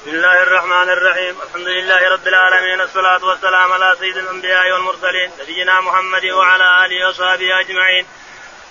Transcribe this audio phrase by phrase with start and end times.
[0.00, 5.80] بسم الله الرحمن الرحيم الحمد لله رب العالمين الصلاة والسلام على سيد الأنبياء والمرسلين نبينا
[5.80, 8.06] محمد وعلى آله وصحبه أجمعين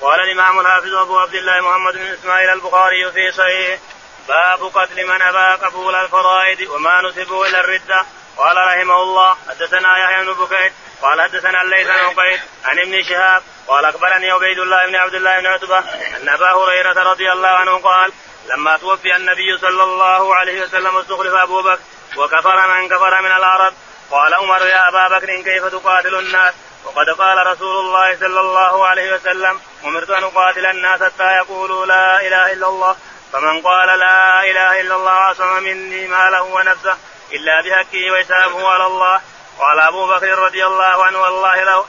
[0.01, 3.79] قال الإمام الحافظ أبو عبد الله محمد بن إسماعيل البخاري في صحيح
[4.27, 8.05] باب قتل من أبى قبول الفرائض وما نسبه إلى الردة
[8.37, 10.71] قال رحمه الله حدثنا يحيى بن بكير
[11.01, 15.39] قال حدثنا الليث بن عقيل عن ابن شهاب قال اخبرني عبيد الله بن عبد الله
[15.39, 15.79] بن عتبه
[16.21, 18.11] ان ابا هريره رضي الله عنه قال
[18.49, 21.79] لما توفي النبي صلى الله عليه وسلم استخلف أبو بكر
[22.17, 23.73] وكفر من كفر من العرب
[24.11, 26.53] قال عمر يا أبا بكر كيف تقاتل الناس؟
[26.85, 32.21] وقد قال رسول الله صلى الله عليه وسلم أمرت أن أقاتل الناس حتى يقولوا لا
[32.27, 32.95] إله إلا الله.
[33.33, 36.97] فمن قال لا إله إلا الله عصم مني ماله ونفسه
[37.31, 39.21] إلا بحقه وحسابه على الله.
[39.59, 41.83] قال أبو بكر رضي الله عنه والله لا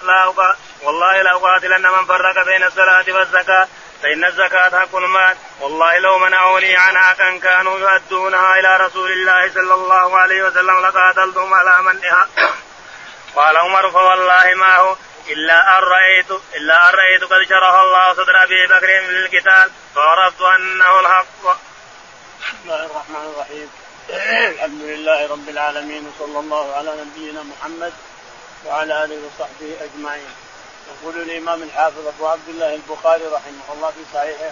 [0.82, 3.68] والله لأقاتلن من فرق بين الصلاة والزكاة.
[4.02, 10.18] فإن الزكاة حق المال والله لو منعوني عنها كانوا يؤدونها إلى رسول الله صلى الله
[10.18, 12.29] عليه وسلم لقاتلتهم على منها
[13.37, 14.96] قال عمر فوالله ما هو
[15.29, 21.01] إلا أن رأيت إلا أن رأيت قد شرح الله صدر أبي بكر للقتال فعرفت أنه
[21.01, 21.42] الحق.
[21.42, 23.70] بسم الله الرحمن الرحيم
[24.54, 27.92] الحمد لله رب العالمين وصلى الله على نبينا محمد
[28.66, 30.30] وعلى آله وصحبه أجمعين.
[30.91, 34.51] يقول الإمام الحافظ أبو عبد الله البخاري رحمه الله في صحيحه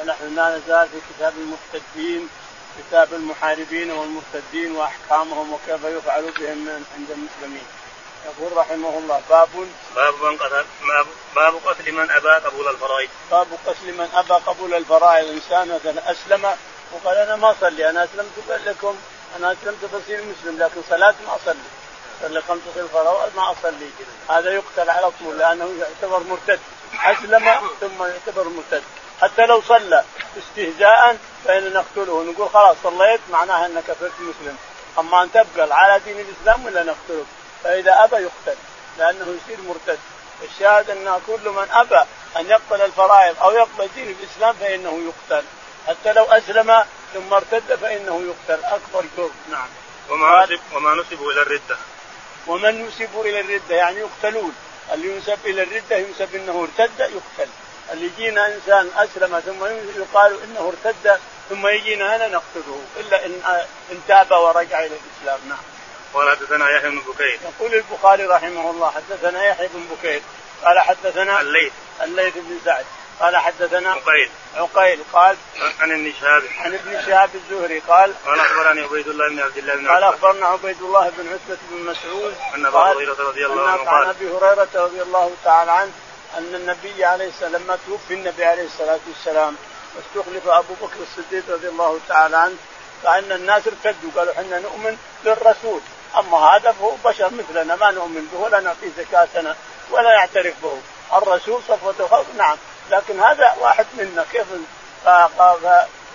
[0.00, 2.28] ونحن لا نزال في كتاب المرتدين
[2.78, 7.66] كتاب المحاربين والمرتدين وأحكامهم وكيف يفعل بهم عند المسلمين.
[8.26, 9.48] يقول رحمه الله باب
[9.96, 10.64] باب من قتل
[11.36, 13.08] باب قتل من أبى قبول الفرائض.
[13.30, 16.56] باب قتل من أبى قبول الفرائض إنسان مثلا أسلم
[16.92, 18.96] وقال أنا ما أصلي أنا أسلمت لكم
[19.36, 21.68] أنا أسلمت بصير مسلم لكن صلاة ما أصلي
[22.22, 23.90] صلي خمس الفرائض ما أصلي
[24.30, 26.60] هذا يقتل على طول لأنه يعتبر مرتد.
[27.04, 28.82] أسلم ثم يعتبر مرتد.
[29.20, 30.04] حتى لو صلى
[30.38, 32.24] استهزاء فإن نقتله.
[32.24, 34.56] نقول خلاص صليت معناها أنك كفرت مسلم.
[34.98, 37.26] أما أن تبقى على دين الإسلام ولا نقتلك
[37.64, 38.58] فإذا أبى يقتل
[38.98, 39.98] لأنه يصير مرتد.
[40.42, 42.00] الشاهد أن كل من أبى
[42.36, 45.44] أن يقبل الفرائض أو يقبل دين الإسلام فإنه يقتل.
[45.88, 46.84] حتى لو أسلم
[47.14, 48.64] ثم ارتد فإنه يقتل.
[48.64, 49.30] أكبر جرم.
[49.50, 49.68] نعم.
[50.10, 51.76] وما نسب وما نسبوا إلى الردة.
[52.46, 54.54] ومن ينسب إلى الردة يعني يقتلون.
[54.92, 57.50] اللي ينسب إلى الردة ينسب إنه ارتد يقتل.
[57.92, 59.64] اللي يجينا إنسان أسلم ثم
[60.00, 63.42] يقال إنه ارتد ثم يجينا هنا نقتله إلا إن
[63.92, 65.40] إن تاب ورجع إلى الإسلام.
[65.48, 65.58] نعم.
[66.14, 67.38] قال حدثنا يحيى بن بكير.
[67.58, 70.22] يقول البخاري رحمه الله حدثنا يحيى بن بكير
[70.64, 71.72] قال حدثنا الليث.
[72.02, 72.84] الليث بن سعد.
[73.20, 74.30] قال حدثنا عقيل.
[74.56, 75.36] عقيل قال
[75.80, 76.42] عن ابن شهاب.
[76.58, 80.46] عن ابن شهاب الزهري قال قال أخبرني عبيد الله بن عبد الله بن قال أخبرنا
[80.46, 84.30] عبيد الله بن عتبة بن مسعود أن أبا هريرة رضي الله عنه قال عن أبي
[84.30, 85.92] هريرة رضي الله تعالى عنه
[86.38, 89.56] أن النبي عليه السلام لما توفي النبي عليه الصلاة والسلام
[89.96, 92.56] واستخلف أبو بكر الصديق رضي الله تعالى عنه
[93.02, 95.80] فإن الناس ارتدوا قالوا إحنا نؤمن بالرسول.
[96.18, 99.56] أما هذا فهو بشر مثلنا ما نؤمن به ولا نعطيه زكاتنا
[99.90, 100.80] ولا يعترف به.
[101.18, 102.56] الرسول صفوة خلق نعم.
[102.90, 104.46] لكن هذا واحد منا كيف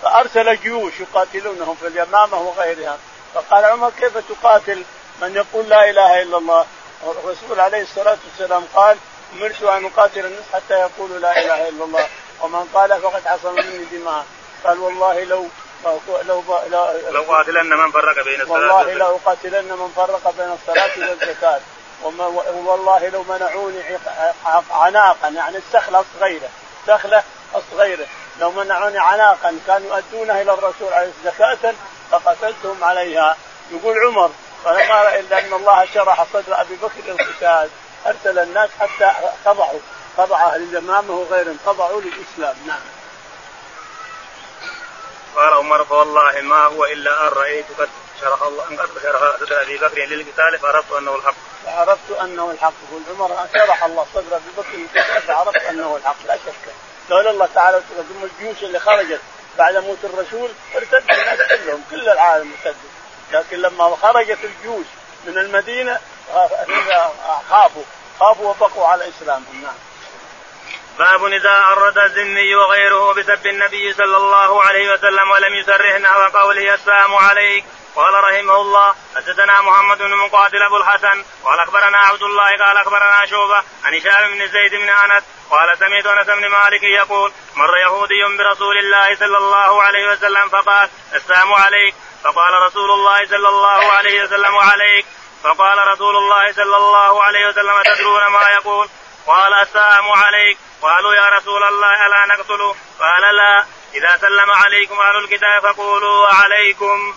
[0.02, 2.98] فأرسل جيوش يقاتلونهم في اليمامة وغيرها.
[3.34, 4.84] فقال عمر كيف تقاتل
[5.22, 6.66] من يقول لا إله إلا الله؟
[7.02, 8.96] الرسول عليه الصلاة والسلام قال
[9.32, 12.06] أمرت أن أقاتل الناس حتى يقولوا لا إله إلا الله.
[12.40, 14.24] ومن قال فقد عصم مني دماء.
[14.64, 15.48] قال والله لو
[15.84, 16.44] لو لو,
[17.10, 21.60] لو قاتلن من فرق بين الصلاة والله لو قاتلن من فرق بين الصلاة والزكاة.
[22.02, 23.98] والله لو منعوني
[24.70, 26.48] عناقا يعني السخله الصغيره
[26.86, 27.22] سخله
[27.56, 28.06] الصغيرة.
[28.40, 31.74] لو منعوني عناقا كانوا يؤدونها إلى الرسول عليه زكاة
[32.10, 33.36] فقتلتهم عليها.
[33.70, 34.30] يقول عمر
[34.64, 37.70] فلما راى إلا أن الله شرح صدر أبي بكر للقتال.
[38.06, 39.12] أرسل الناس حتى
[39.44, 39.80] خضعوا
[40.16, 41.58] خضع أهل الامامه وغيرهم.
[41.66, 42.56] خضعوا للإسلام.
[42.66, 42.80] نعم.
[45.36, 47.88] قال عمر فوالله ما هو إلا أن رأيت قد
[48.20, 51.51] شرح الله قد شرح صدر أبي بكر للقتال فعرفت أنه الحق.
[51.66, 56.36] فعرفت أنه الحق يقول عمر شرح الله صدر ابي بكر للقتال فعرفت أنه الحق لا
[56.36, 56.74] شك.
[57.10, 59.20] لولا الله تعالى ثم الجيوش اللي خرجت
[59.58, 62.76] بعد موت الرسول ارتد الناس كلهم كل العالم ارتد
[63.32, 64.86] لكن لما خرجت الجيوش
[65.26, 66.00] من المدينة
[67.50, 67.82] خافوا
[68.20, 69.74] خافوا وبقوا على اسلامهم نعم.
[70.98, 76.74] باب إذا عرض الذمي وغيره بسب النبي صلى الله عليه وسلم ولم يسره نحو قوله
[76.74, 77.64] السلام عليك
[77.96, 83.26] قال رحمه الله حدثنا محمد بن مقاتل أبو الحسن قال أخبرنا عبد الله قال أخبرنا
[83.26, 88.22] شوبة عن هشام بن زيد بن أنس قال سمعت أنس بن مالك يقول مر يهودي
[88.38, 91.94] برسول الله صلى الله عليه وسلم فقال السلام عليك.
[92.24, 95.06] فقال رسول الله صلى الله عليه وسلم عليك.
[95.44, 98.88] فقال رسول الله صلى الله عليه وسلم تدرون ما يقول؟
[99.26, 100.58] قال السلام عليك.
[100.82, 103.66] قالوا يا رسول الله ألا نقتله قال لا.
[103.94, 107.14] إذا سلم عليكم أهل الكتاب فقولوا وعليكم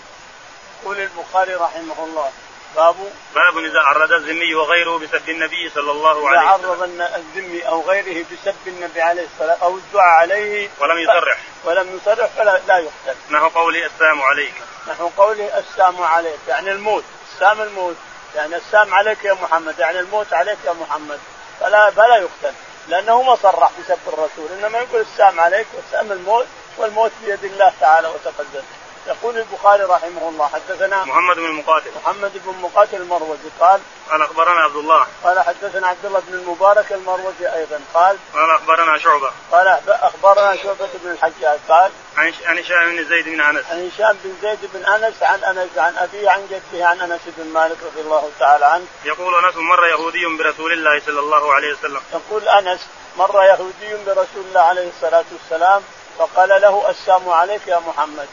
[0.86, 2.32] يقول البخاري رحمه الله.
[2.76, 2.96] باب
[3.36, 6.40] باب إذا عرض الذمي وغيره بسب النبي صلى الله عليه وسلم.
[6.40, 6.82] اذا عرض
[7.16, 11.38] الذمي أو غيره بسب النبي عليه الصلاه أو الدعاء عليه ولم يصرح.
[11.64, 13.20] ولم يصرح فلا لا يقتل.
[13.30, 14.54] نحو قوله السلام عليك.
[14.88, 16.40] نحو قوله السلام عليك.
[16.48, 17.04] يعني الموت.
[17.34, 17.96] السام الموت.
[18.36, 19.80] يعني السام عليك يا محمد.
[19.80, 21.20] يعني الموت عليك يا محمد.
[21.60, 22.54] فلا فلا يقتل.
[22.88, 24.52] لأنه ما صرح بسب الرسول.
[24.60, 26.48] إنما يقول السام عليك والسام الموت
[26.78, 28.64] والموت بيد الله تعالى وتقدم.
[29.08, 31.92] يقول البخاري رحمه الله حدثنا محمد بن المقاتل.
[31.96, 35.08] محمد بن مقاتل المروزي قال قال أخبرنا عبد الله.
[35.24, 39.32] قال حدثنا عبد الله بن المبارك المروزي أيضا قال قال أخبرنا شعبة.
[39.52, 43.66] قال أخبرنا شعبة بن الحجاج قال عن عن هشام بن زيد بن أنس.
[43.72, 47.54] عن هشام بن زيد بن أنس عن أنس عن أبيه عن جده عن أنس بن
[47.54, 48.86] مالك رضي الله تعالى عنه.
[49.06, 52.02] يقول أنس مر يهودي برسول الله صلى الله عليه وسلم.
[52.14, 52.88] يقول أنس
[53.18, 55.82] مر يهودي برسول الله عليه الصلاة والسلام
[56.18, 58.28] فقال له السلام عليك يا محمد.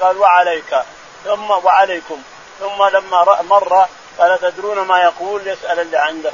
[0.00, 0.82] قال وعليك.
[1.24, 2.22] ثم وعليكم.
[2.60, 3.86] ثم لما مر
[4.18, 6.32] قال تدرون ما يقول؟ يسأل اللي عنده.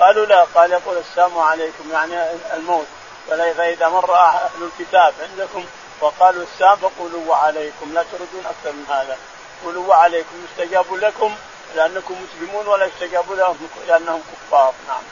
[0.00, 0.44] قالوا لا.
[0.54, 1.90] قال يقول السلام عليكم.
[1.92, 2.86] يعني الموت.
[3.28, 5.64] فإذا مر أهل الكتاب عندكم
[6.00, 7.94] وقالوا السلام فقولوا وعليكم.
[7.94, 9.16] لا تردون أكثر من هذا.
[9.64, 10.46] قولوا وعليكم.
[10.50, 11.34] يستجاب لكم
[11.74, 14.74] لأنكم مسلمون ولا يستجاب لهم لأنهم كفار.
[14.88, 15.02] نعم.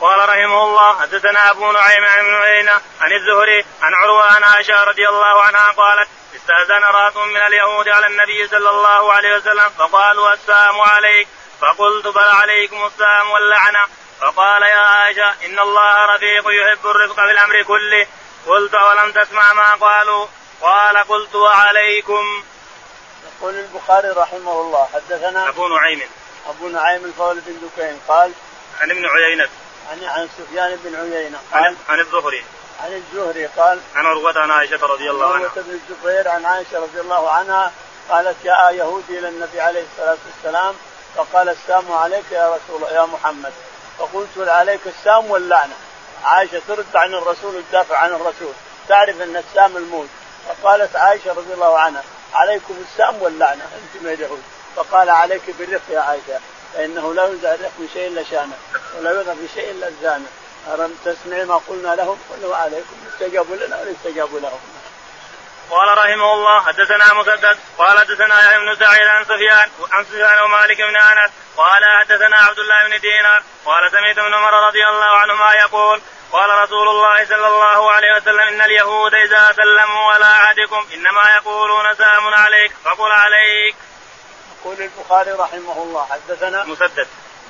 [0.00, 4.84] قال رحمه الله حدثنا أبو نعيم عن ابن عيينة عن الزهري عن عروة عن عائشة
[4.84, 10.32] رضي الله عنها قالت استأذن رات من اليهود على النبي صلى الله عليه وسلم فقالوا
[10.32, 11.28] السلام عليك.
[11.60, 13.86] فقلت بل عليكم السلام واللعنة.
[14.20, 18.06] فقال يا عائشة إن الله رفيق يحب الرفق في الأمر كله.
[18.46, 20.26] قلت ولم تسمع ما قالوا؟
[20.62, 22.44] قال قلت وعليكم.
[23.26, 26.02] يقول البخاري رحمه الله حدثنا أبو نعيم.
[26.48, 28.32] أبو نعيم الفضل بن دكين قال
[28.80, 29.48] عن ابن عيينة.
[29.90, 31.38] عن عن سفيان بن عيينة.
[31.52, 32.44] قال عن الزهري.
[32.80, 35.36] عن الزهري قال عن عروة عن عائشة رضي الله عنها.
[35.36, 37.72] عروة بن الزبير عن عائشة رضي الله عنها
[38.08, 40.74] قالت جاء يهودي إلى النبي عليه الصلاة والسلام.
[41.16, 43.52] فقال السلام عليك يا رسول يا محمد.
[43.98, 45.74] فقلت عليك السام واللعنة
[46.24, 48.52] عائشة ترد عن الرسول وتدافع عن الرسول.
[48.88, 50.08] تعرف أن السام الموت.
[50.48, 52.02] فقالت عائشة رضي الله عنها
[52.34, 54.42] عليكم السام واللعنة أنتم يا اليهود.
[54.76, 56.40] فقال عليك بالرفق يا عائشة.
[56.74, 58.56] فإنه لا ينزع الرفق بشيء إلا شانه
[58.96, 60.26] ولا يوضع بشيء إلا زانه
[60.74, 64.60] ألم تسمع ما قلنا لهم؟ قلنا عليكم استجابوا لنا ولا استجابوا لهم.
[65.70, 70.76] قال رحمه الله حدثنا مسدد قال حدثنا يحيى بن سعيد عن سفيان عن سفيان ومالك
[70.76, 75.52] بن أنس قال حدثنا عبد الله بن دينار قال سمعت ابن عمر رضي الله عنهما
[75.54, 76.00] يقول
[76.32, 81.94] قال رسول الله صلى الله عليه وسلم إن اليهود إذا سلموا على أحدكم إنما يقولون
[81.94, 83.76] سلام عليك فقل عليك.
[84.60, 87.06] يقول البخاري رحمه الله حدثنا مسدد.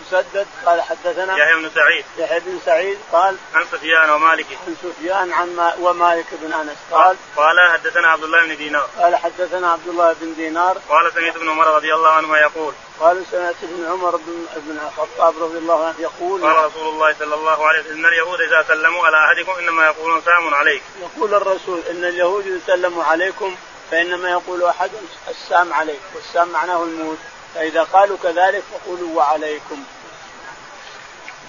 [0.06, 2.04] مسدد قال حدثنا يحيى بن سعيد.
[2.18, 4.46] يحيى بن سعيد قال عن سفيان ومالك.
[4.66, 8.88] عن سفيان عن ما ومالك بن أنس قال قال حدثنا عبد الله بن دينار.
[8.98, 10.78] قال حدثنا عبد الله بن دينار.
[10.88, 15.42] قال سمعت ابن عمر رضي الله عنهما يقول قال سمعت ابن عمر بن ابن الخطاب
[15.42, 19.06] رضي الله عنه يقول قال رسول الله صلى الله عليه وسلم إن اليهود إذا سلموا
[19.06, 20.82] على أحدكم إنما يقولون سلام عليك.
[21.00, 23.56] يقول الرسول إن اليهود اذا سلموا عليكم
[23.90, 24.90] فإنما يقول أحد
[25.28, 27.18] السام عليك والسام معناه الموت
[27.54, 29.84] فإذا قالوا كذلك فقولوا وعليكم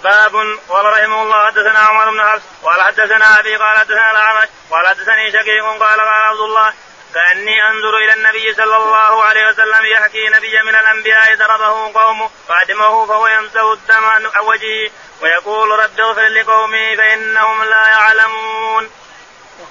[0.04, 0.36] باب
[0.70, 5.32] قال رحمه الله حدثنا عمر بن حفص قال حدثنا أبي قال حدثنا الأعمش قال حدثني
[5.32, 6.74] شقيق قال قال عبد الله
[7.14, 13.06] كأني أنظر إلى النبي صلى الله عليه وسلم يحكي نبيا من الأنبياء ضربه قومه فأدمه
[13.06, 18.90] فهو يمسه الدم عن وجهه ويقول رب اغفر لقومي فإنهم لا يعلمون.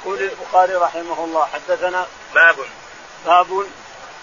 [0.09, 2.57] يقول البخاري رحمه الله حدثنا باب.
[3.27, 3.67] باب.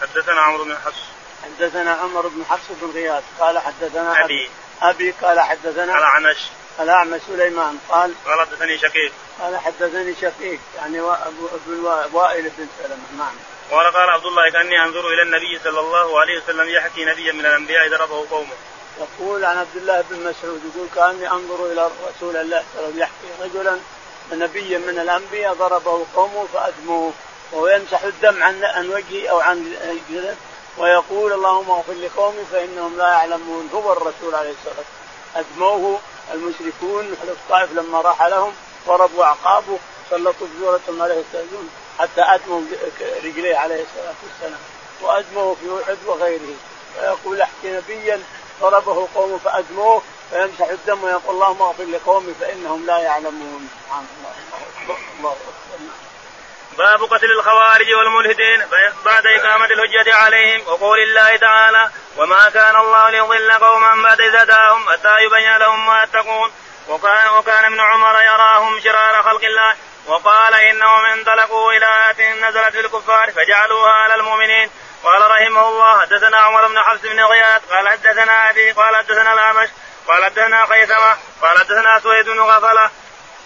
[0.01, 1.04] حدثنا عمرو بن حفص.
[1.44, 4.50] حدثنا عمر بن حفص بن غياث قال حدثنا أبي.
[4.82, 5.12] أبي.
[5.12, 6.38] قال حدثنا الاعمش
[6.80, 9.12] الاعمش سليمان قال قال حدثني شقيق.
[9.42, 13.36] قال حدثني شقيق يعني ابن وائل بن سلمة نعم.
[13.72, 17.46] قال قال عبد الله كأني أنظر إلى النبي صلى الله عليه وسلم يحكي نبيا من
[17.46, 18.56] الأنبياء ضربه قومه.
[19.00, 22.88] يقول عن عبد الله بن مسعود يقول كأني أنظر إلى رسول الله صلى الله عليه
[22.88, 23.80] وسلم يحكي رجلا
[24.32, 27.12] نبيا من الأنبياء ضربه قومه فأدموه
[27.51, 29.75] وهو يمسح الدم عن عن وجهه أو عن
[30.10, 30.38] جلد
[30.77, 33.70] ويقول اللهم اغفر لقومي فإنهم لا يعلمون.
[33.74, 34.86] هو الرسول عليه الصلاة والسلام.
[35.36, 36.00] أدموه
[36.34, 38.53] المشركون أهل الطائف لما راح لهم
[38.88, 39.77] ضربوا أعقابه
[40.10, 42.62] سلطوا بزورة عليه السلام حتى أدموا
[43.24, 44.62] رجليه عليه الصلاة والسلام.
[45.01, 46.55] وأدموه في أحد وغيره.
[47.00, 48.22] ويقول احكي نبيا
[48.62, 53.70] ضربه قوم فأدموه فيمسح الدم ويقول اللهم اغفر لقومي فإنهم لا يعلمون.
[53.86, 54.05] سبحان
[55.17, 55.36] الله
[56.77, 58.65] باب قتل الخوارج والملحدين.
[59.05, 64.89] بعد إقامة الحجة عليهم وقول الله تعالى وما كان الله ليضل قوما بعد إذ هداهم
[64.89, 66.51] حتى يبين لهم ما يتقون
[66.88, 69.75] وكان وكان ابن عمر يراهم شرار خلق الله
[70.08, 74.70] وقال إنهم انطلقوا إلى آية نزلت في الكفار فجعلوها على المؤمنين
[75.03, 79.70] قال رحمه الله حدثنا عمر بن حفص بن غياث قال حدثنا أبي قال حدثنا الأعمش
[80.07, 82.89] قال حدثنا خيثمة قال حدثنا سويد بن غفلة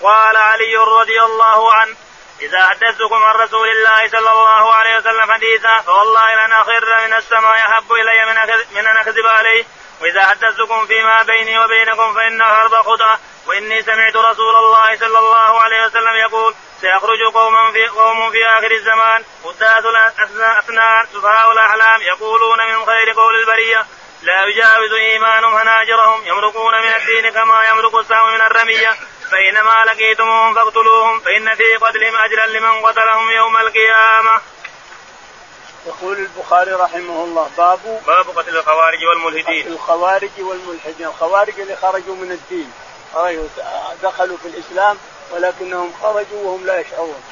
[0.03, 1.95] قال علي رضي الله عنه
[2.41, 7.55] إذا حدثتكم عن رسول الله صلى الله عليه وسلم حديثا فوالله لن أخر من السماء
[7.55, 8.25] أحب إلي
[8.71, 9.65] من أن أكذب عليه.
[10.01, 15.85] وإذا حدثتكم فيما بيني وبينكم فإن الحرب خدعة وإني سمعت رسول الله صلى الله عليه
[15.85, 22.85] وسلم يقول سيخرج قوم في قوم في آخر الزمان قداس الأسنان سفهاء الأحلام يقولون من
[22.85, 23.85] خير قول البرية.
[24.21, 28.91] لا يجاوز إيمانهم هناجرهم يمرقون من الدين كما يمرق السهم من الرمية.
[29.31, 34.41] فإنما لقيتموهم فاقتلوهم فإن في قتلهم أجرا لمن قتلهم يوم القيامة.
[35.85, 39.67] يقول البخاري رحمه الله باب باب قتل الخوارج والملحدين.
[39.67, 42.73] الخوارج والملحدين الخوارج اللي خرجوا من الدين.
[43.13, 43.47] خرجوا
[44.03, 44.97] دخلوا في الإسلام
[45.31, 47.23] ولكنهم خرجوا وهم لا يشعرون.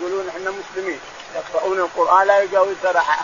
[0.00, 1.00] يقولون إحنا مسلمين؟
[1.34, 2.76] يقرؤون القرآن لا يجاوز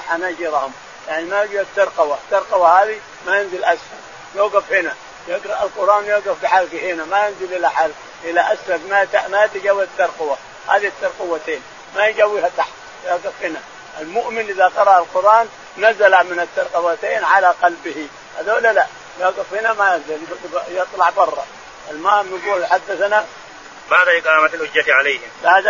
[0.08, 0.72] حناجرهم
[1.08, 3.96] يعني ما يجي الترقوه الترقوه هذه ما ينزل أسفل.
[4.34, 4.94] يوقف هنا.
[5.28, 7.04] يقرأ القرآن يوقف بحلقه هنا.
[7.04, 7.94] ما ينزل إلى حلق
[8.24, 8.88] إلى أسفل.
[8.88, 10.36] ما ما يتجاوز الترقوه
[10.68, 11.62] هذه الترقوتين
[11.96, 12.70] ما يجاوزها تحت.
[13.06, 13.60] يوقف هنا.
[14.00, 18.08] المؤمن إذا قرأ القرآن نزل من الترقوتين على قلبه.
[18.38, 18.86] هذول لا.
[19.20, 20.22] يوقف هنا ما ينزل.
[20.68, 21.46] يطلع برا.
[21.90, 23.26] المهم يقول حدثنا
[23.90, 25.30] بعد إقامة الحجة عليهم.
[25.44, 25.66] بعد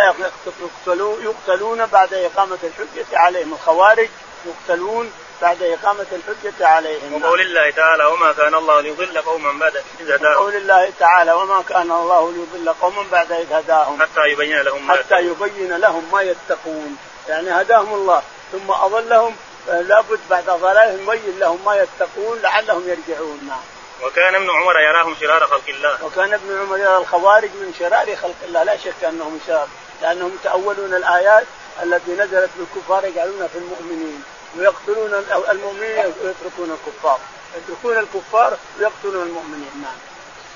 [1.23, 3.53] يقتلون بعد إقامة الحجة عليهم.
[3.53, 4.09] الخوارج
[4.45, 5.13] يقتلون
[5.43, 7.23] بعد إقامة الحجة عليهم.
[7.23, 10.35] وقول الله تعالى وما كان الله ليضل قوما بعد إذ هداهم.
[10.35, 14.01] وقول الله تعالى وما كان الله ليضل قوما بعد إذ هداهم.
[14.01, 16.97] حتى يبين لهم ما حتى يبين لهم ما يتقون.
[17.29, 18.21] يعني هداهم الله
[18.51, 19.35] ثم أضلهم
[19.67, 23.39] لابد بعد ضلالهم يبين لهم ما يتقون لعلهم يرجعون.
[23.47, 23.61] نعم.
[24.03, 26.05] وكان ابن عمر يراهم شرار خلق الله.
[26.05, 28.63] وكان ابن عمر يرى الخوارج من شرار خلق الله.
[28.63, 29.67] لا شك أنهم شرار
[30.01, 31.45] لأنهم تاولون الآيات
[31.83, 34.23] التي نزلت بالكفار يجعلون في المؤمنين.
[34.57, 35.13] ويقتلون
[35.51, 37.19] المؤمنين ويتركون الكفار.
[37.57, 39.71] يتركون الكفار ويقتلون المؤمنين.
[39.81, 39.95] نعم.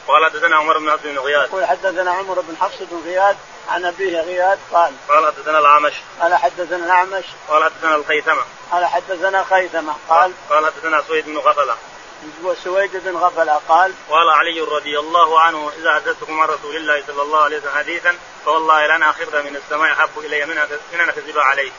[0.08, 1.50] قال حدثنا عمر بن حفص بن غياث.
[1.50, 3.36] يقول حدثنا عمر بن حفص بن غياث
[3.70, 5.94] عن أبيه غياث قال قال حدثنا الأعمش.
[6.22, 7.26] قال حدثنا الأعمش.
[7.50, 8.42] قال حدثنا الخيثمة.
[8.72, 9.94] قال حدثنا خيثمة.
[10.10, 11.76] قال قال حدثنا سويد بن غفلة.
[12.44, 17.22] وسويد بن غفلة قال قال علي رضي الله عنه إذا حدثتكم عن رسول الله صلى
[17.22, 20.58] الله عليه وسلم حديثا فوالله لن اخر من السماء أحب إلي من
[21.02, 21.72] أن اكذب عليه.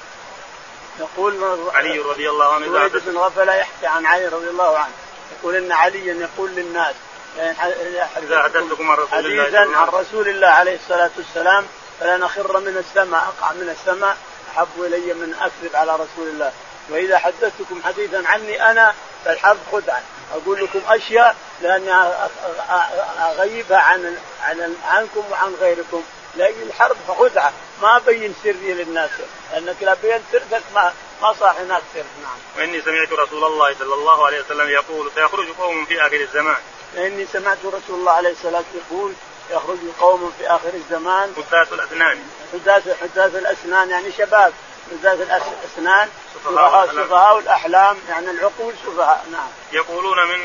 [1.00, 4.92] يقول علي رضي الله عنه سويد بن غفله يحكي عن علي رضي الله عنه.
[5.38, 6.94] يقول إن عليا يقول للناس
[7.36, 11.66] إذا حدثتكم عن رسول الله حديثا عن رسول الله عليه الصلاة والسلام
[12.00, 14.16] فلن اخر من السماء أقع من السماء
[14.52, 16.52] أحب إلي من أكذب على رسول الله.
[16.90, 20.02] وإذا حدثتكم حديثا عني أنا فالحرب خدعه
[20.34, 21.92] أقول لكم أشياء لأني
[23.20, 26.04] أغيبها عن عن عنكم وعن غيركم.
[26.36, 29.10] لكن الحرب خدعه ما ابين سري للناس
[29.52, 30.92] لأنك لا بين سرك ما
[31.22, 32.38] ما صح هناك سر نعم.
[32.56, 36.56] وإني سمعت رسول الله صلى الله عليه وسلم يقول سيخرج قوم في آخر الزمان.
[36.96, 39.12] إني سمعت رسول الله عليه الصلاة يقول
[39.50, 41.34] يخرج قوم في آخر الزمان.
[41.36, 42.18] حداث الأسنان.
[42.52, 44.52] حداث حداث الأسنان يعني شباب.
[44.90, 49.48] حداث الاسنان سفهاء سفهاء الاحلام يعني العقول سفهاء نعم.
[49.72, 50.38] يقولون من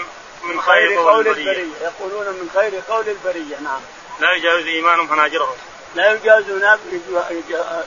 [0.43, 1.65] من خير قول البرية.
[1.81, 3.81] يقولون من خير قول البرية نعم.
[4.19, 5.55] لا يجاوز إيمانهم حناجرهم
[5.95, 6.63] لا يجاوزون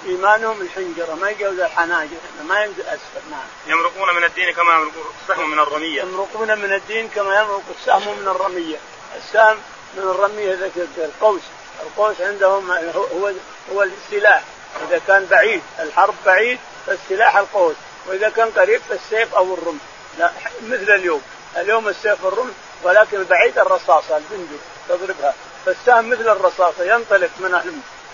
[0.06, 2.16] إيمانهم الحنجرة ما يجاوز الحناجر
[2.48, 6.02] ما ينزل اسفل نعم يمرقون من الدين كما يمرق السهم من الرمية.
[6.02, 8.76] يمرقون من الدين كما يمرق السهم من الرمية.
[9.16, 9.58] السهم
[9.94, 11.42] من الرمية ذاك القوس.
[11.82, 13.32] القوس عندهم هو
[13.72, 14.42] هو السلاح.
[14.88, 17.76] إذا كان بعيد الحرب بعيد فالسلاح القوس.
[18.06, 19.82] وإذا كان قريب فالسيف أو الرمح
[20.18, 20.30] لا
[20.62, 21.22] مثل اليوم.
[21.56, 25.34] اليوم السيف والرمح ولكن بعيد الرصاصة البندق تضربها.
[25.66, 27.54] فالسهم مثل الرصاصة ينطلق من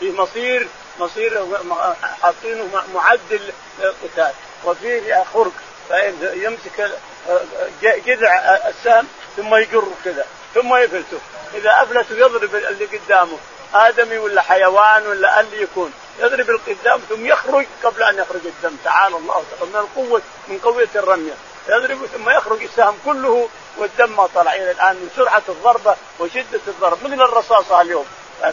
[0.02, 0.68] في مصير
[1.00, 1.46] مصير
[2.22, 4.32] حاطينه معدل للقتال
[4.64, 5.52] وفيه خرق
[5.88, 6.90] فيمسك
[7.82, 9.06] جذع السهم
[9.36, 11.18] ثم يجر كذا ثم يفلته.
[11.54, 13.38] إذا أفلته يضرب اللي قدامه
[13.74, 15.92] آدمي ولا حيوان ولا اللي يكون.
[16.18, 18.76] يضرب القدام ثم يخرج قبل أن يخرج الدم.
[18.84, 19.44] تعالى الله.
[19.62, 21.34] من القوة من قوه الرمية.
[21.68, 24.54] يضرب ثم يخرج السهم كله والدم ما طلع.
[24.54, 27.04] إلى الآن من سرعة الضربة وشدة الضرب.
[27.04, 28.06] مثل الرصاصة اليوم؟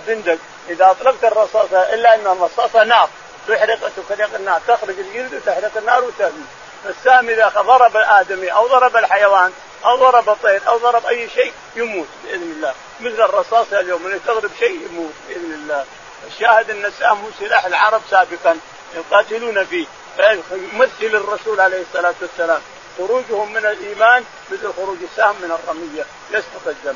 [0.07, 0.37] بندق.
[0.69, 3.09] إذا أطلقت الرصاصة إلا ان الرصاصه نار
[3.47, 6.45] تحرق تحرق النار تخرج الجلد وتحرق النار وترمي
[6.85, 9.53] السهم إذا ضرب الآدمي أو ضرب الحيوان
[9.85, 12.73] أو ضرب الطير أو ضرب أي شيء يموت بإذن الله.
[12.99, 15.85] مثل الرصاصة اليوم اللي تضرب شيء يموت بإذن الله.
[16.27, 18.57] الشاهد أن السهم هو سلاح العرب سابقا
[18.95, 19.85] يقاتلون فيه.
[20.15, 22.61] فيمثل الرسول عليه الصلاة والسلام.
[22.97, 26.05] خروجهم من الإيمان مثل خروج السهم من الرمية.
[26.31, 26.95] يسقط الدم.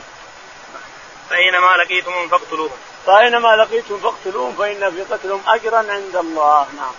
[1.29, 2.77] فأينما لقيتم فاقتلوهم.
[3.05, 6.93] فأينما لقيتم فاقتلوهم فإن في قتلهم اجرا عند الله نعم.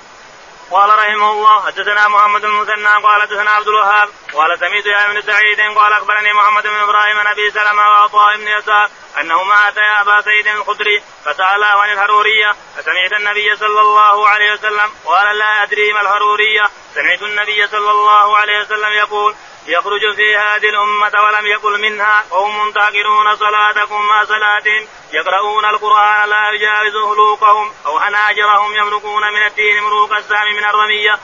[0.71, 5.23] قال رحمه الله حدثنا محمد بن المثنى قال حدثنا عبد الوهاب قال سميت يا ابن
[5.23, 10.21] سعيد قال أخبرني محمد بن إبراهيم عن أبي سلمة وعطاء بن يسار انهما اتيا أبا
[10.21, 16.01] سعيد الخدري فسأله عن الحرورية فسمعت النبي صلى الله عليه وسلم قال لا أدري ما
[16.01, 19.35] الحرورية سمعت النبي صلى الله عليه وسلم يقول
[19.67, 26.51] يخرج في هذه الأمة ولم يقل منها قوم تاكلون صلاتكم مع صلاتهم يقرؤون القرآن لا
[26.51, 31.19] يجاوز هلوكهم أو حناجرهم يمرقون من الدين مروق السام من الرمية.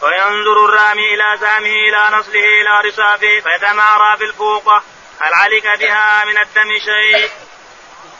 [0.00, 4.82] فينظر الرامي إلى سامه إلى نصله إلى رصافه فيتمارى في الفوقة
[5.20, 7.30] هل عليك بها من الدم شيء؟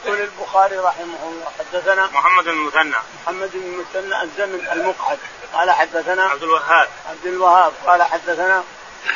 [0.05, 2.97] يقول البخاري رحمه الله حدثنا محمد بن المثنى.
[3.23, 5.19] محمد بن المثنى الزمن المقعد.
[5.53, 6.89] قال حدثنا عبد الوهاب.
[7.09, 7.73] عبد الوهاب.
[7.85, 8.63] قال حدثنا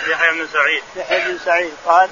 [0.08, 0.84] يحيى بن سعيد.
[0.96, 2.10] يحيى بن سعيد قال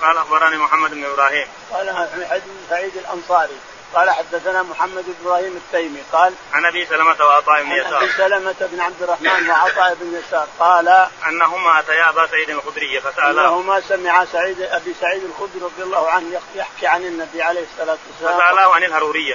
[0.00, 1.46] قال أخبرني محمد بن إبراهيم.
[1.72, 3.58] قال يحيى بن سعيد الأنصاري.
[3.94, 6.02] قال حدثنا محمد بن إبراهيم التيمي.
[6.12, 10.48] قال عن أبي سلمة وعطاء بن يسار أبي سلمة بن عبد الرحمن وعطاء بن يسار.
[10.58, 16.10] قال أنهما أتيا أبا سعيد الخدري فساله أنهما سمع سعيد أبي سعيد الخدري رضي الله
[16.10, 18.38] عنه يحكي عن النبي عليه الصلاة والسلام.
[18.38, 19.34] فساله عن الهروريه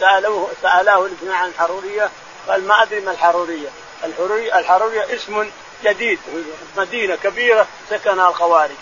[0.00, 2.10] سالوه سألاه الاثنين عن الحرورية
[2.48, 3.68] قال ما أدري ما الحرورية.
[4.04, 5.50] الحروريه الحرورية اسم
[5.84, 6.18] جديد
[6.76, 8.76] مدينة كبيرة سكنها الخوارج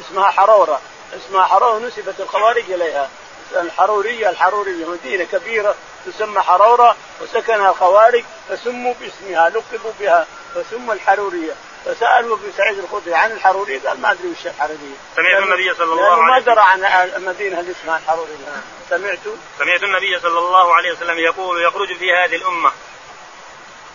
[0.00, 0.80] اسمها حرورة
[1.16, 3.08] اسمها حرورة نسبت الخوارج إليها.
[3.56, 5.74] الحرورية الحروريه مدينة كبيرة
[6.06, 11.52] تسمى حرورة وسكنها الخوارج فسموا باسمها لقبوا بها فسموا الحرورية.
[11.84, 14.96] فسألوا ابن سعيد الخدري عن الحرورية قال ما أدري وش الحرورية.
[15.16, 16.84] سمعت النبي صلى الله عليه وسلم ما درى عن
[17.16, 18.62] المدينة اللي اسمها الحرورية.
[18.90, 19.18] سمعت
[19.58, 22.72] سمعت النبي صلى الله عليه وسلم يقول يخرج في هذه الأمة.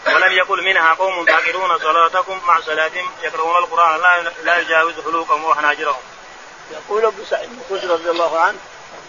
[0.07, 6.01] ولم يقل منها قوم تعقلون صلاتكم مع صلاتهم يقرؤون القرآن لا لا يجاوز حلوقهم وحناجرهم.
[6.71, 8.57] يقول أبو سعيد الخدري رضي الله عنه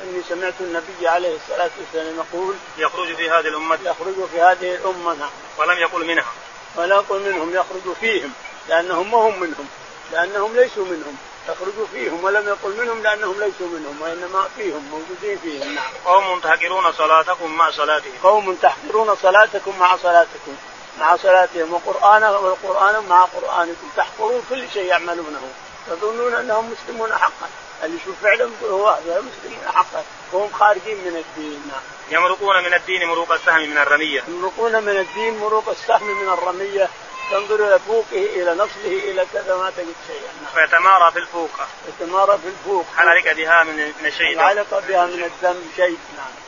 [0.02, 5.14] إني سمعت النبي عليه الصلاة والسلام يقول يخرج في هذه الأمة يخرج في هذه الأمة
[5.14, 6.32] نعم ولم يقل منها
[6.76, 8.32] ولا يقل منهم يخرج فيهم
[8.68, 9.68] لأنهم ما هم منهم
[10.12, 11.16] لأنهم ليسوا منهم
[11.48, 15.90] يخرج فيهم ولم يقل منهم لأنهم ليسوا منهم وإنما فيهم موجودين فيهم نعم.
[16.04, 18.12] قوم تحقرون صلاتكم مع صلاتهم.
[18.22, 20.56] قوم تحقرون صلاتكم مع صلاتكم.
[21.00, 25.40] مع صلاتهم وقرآن والقرآن مع قرآنكم تحقرون كل شيء يعملونه
[25.86, 27.48] تظنون أنهم مسلمون حقا
[27.84, 31.72] اللي يشوف فعلهم هو هذا مسلمون حقا وهم خارجين من الدين.
[32.10, 34.22] يمرقون من الدين مروق السهم من الرمية.
[34.28, 36.88] يمرقون من الدين مروق السهم من الرمية
[37.30, 40.66] تنظر إلى فوقه إلى نصله إلى كذا ما تجد شيئا نعم.
[40.66, 41.50] فيتمارى في الفوق.
[41.88, 42.86] يتمارى في الفوق.
[42.96, 46.41] هل عليك بها من الشيء؟ علق بها من الدم شيء نعم.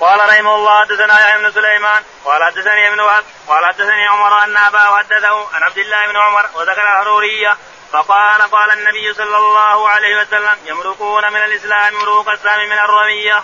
[0.00, 4.56] قال رحمه الله حدثنا يحيى بن سليمان قال حدثني ابن وهب قال حدثني عمر أن
[4.56, 7.56] أباه حدثه عن عبد الله بن عمر وذكر الحروريه
[7.92, 13.42] فقال قال النبي صلى الله عليه وسلم يمرقون من الإسلام مروق السام من الرمية.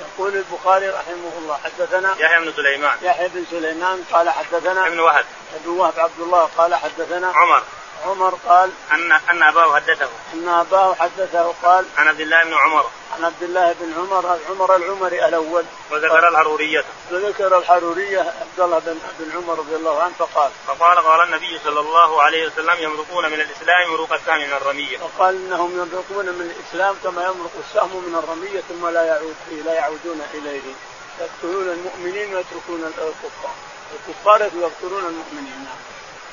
[0.00, 2.98] يقول البخاري رحمه الله حدثنا يحيى بن سليمان.
[3.02, 5.24] يحيى بن سليمان قال حدثنا ابن وهب.
[5.54, 7.62] ابن وهب عبد الله قال حدثنا عمر.
[8.06, 10.08] عمر قال ان أن أباه حدثه.
[10.34, 12.90] أن أباه حدثه قال عن عبد الله بن عمر.
[13.20, 15.64] عن عبد الله بن عمر عمر العمري الأول.
[15.90, 16.84] وذكر الحرورية.
[17.10, 21.80] وذكر الحرورية عبد الله بن بن عمر رضي الله عنه فقال فقال قال النبي صلى
[21.80, 24.98] الله عليه وسلم يمرقون من الإسلام مروق السهم من الرمية.
[24.98, 29.74] فقال إنهم يمرقون من الإسلام كما يمرق السهم من الرمية ثم لا يعود فيه لا
[29.74, 30.72] يعودون إليه.
[31.20, 33.54] يقتلون المؤمنين ويتركون الكفار.
[33.94, 35.68] الكفار يقتلون المؤمنين.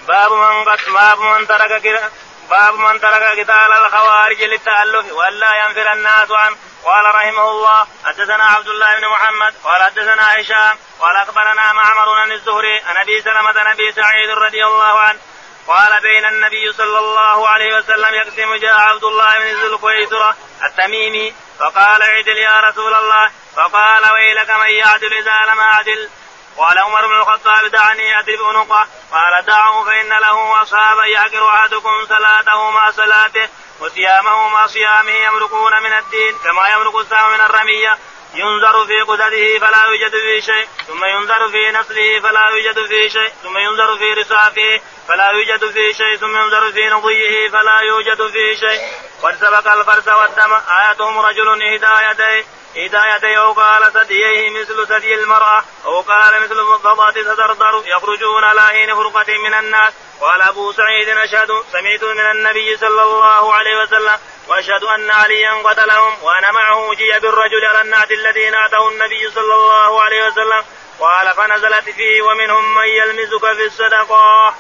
[0.08, 2.12] باب من باب من ترك
[2.50, 8.68] باب من ترك قتال الخوارج للتألف وألا ينفر الناس عنه قال رحمه الله حدثنا عبد
[8.68, 13.68] الله بن محمد قال حدثنا هشام قال أخبرنا معمر عن الزهري عن أبي سلمة عن
[13.68, 15.20] أبي سعيد رضي الله عنه
[15.68, 20.34] قال بين النبي صلى الله عليه وسلم يقسم جاء عبد الله بن ذي
[20.66, 26.10] التميمي فقال عدل يا رسول الله فقال ويلك من يعدل إذا لم أعدل
[26.58, 32.72] قال عمر بن الخطاب دعني اضرب عنقه قال دعه فإن له أصحابا يعقر أحدكم صلاته
[32.72, 37.98] مع صلاته وصيامه مع صيامه يمرقون من الدين كما يمرق السهم من الرمية.
[38.34, 43.32] ينظر في قدره فلا يوجد فيه شيء ثم ينظر في نسله فلا يوجد فيه شيء
[43.44, 48.56] ثم ينظر في رصافه فلا يوجد فيه شيء ثم ينظر في نضيه فلا يوجد فيه
[48.56, 48.82] شيء.
[49.24, 52.46] قد سبق الفرس والدم آياتهم رجل إهدى يديه.
[52.78, 58.96] هدايته أو قال ثدييه مثل ثدي المرأة أو قال مثل الضباط تدردر يخرجون على حين
[58.96, 59.94] فرقة من الناس.
[60.22, 66.24] قال أبو سعيد أشهد سمعت من النبي صلى الله عليه وسلم وأشهد أن عليا قتلهم
[66.24, 70.66] وأنا معه جيء بالرجل على النعت الذي نعته النبي صلى الله عليه وسلم.
[71.00, 74.56] قال فنزلت فيه ومنهم من يلمزك في الصدقة.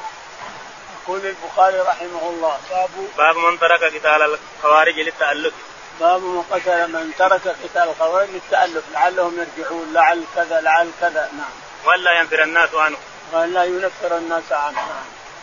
[1.03, 5.53] يقول البخاري رحمه الله باب باب من ترك قتال الخوارج للتألف
[6.00, 11.30] باب من قتل من ترك قتال الخوارج للتألف لعلهم يرجعون لعل كذا لعل كذا.
[11.38, 11.50] نعم.
[11.86, 12.98] والا ينفر الناس عنه.
[13.34, 14.78] والا ينفر الناس عنه.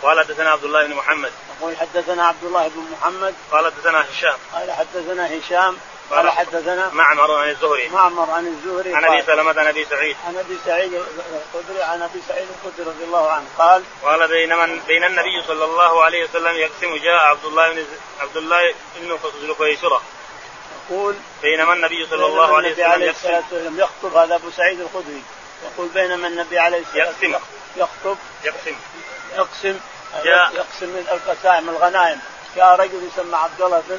[0.02, 1.32] قال حدثنا عبد الله بن محمد.
[1.60, 3.34] يقول حدثنا عبد الله بن محمد.
[3.52, 4.38] قال حدثنا هشام.
[4.52, 5.76] قال حدثنا هشام.
[6.10, 7.88] قال حدثنا معمر عن الزهري.
[7.88, 8.94] معمر عن الزهري.
[8.94, 10.16] عن أبي سلمة عن أبي سعيد.
[10.26, 13.46] عن أبي سعيد الخدري عن أبي سعيد الخدري رضي الله عنه.
[13.58, 17.86] قال قال بينما بين النبي صلى الله عليه وسلم يقسم جاء عبد الله بن
[18.20, 20.00] عبد الله بن ذو
[20.90, 25.22] يقول بينما النبي صلى الله عليه وسلم عليه والسلام يخطب هذا أبو سعيد الخدري.
[25.64, 27.44] يقول بينما النبي عليه الصلاة والسلام يقسم.
[27.76, 28.16] يخطب.
[28.44, 28.76] يقسم.
[29.36, 29.80] يقسم.
[30.24, 32.20] يقسم من القسائم الغنائم.
[32.56, 33.98] جاء رجل يسمى عبد الله بن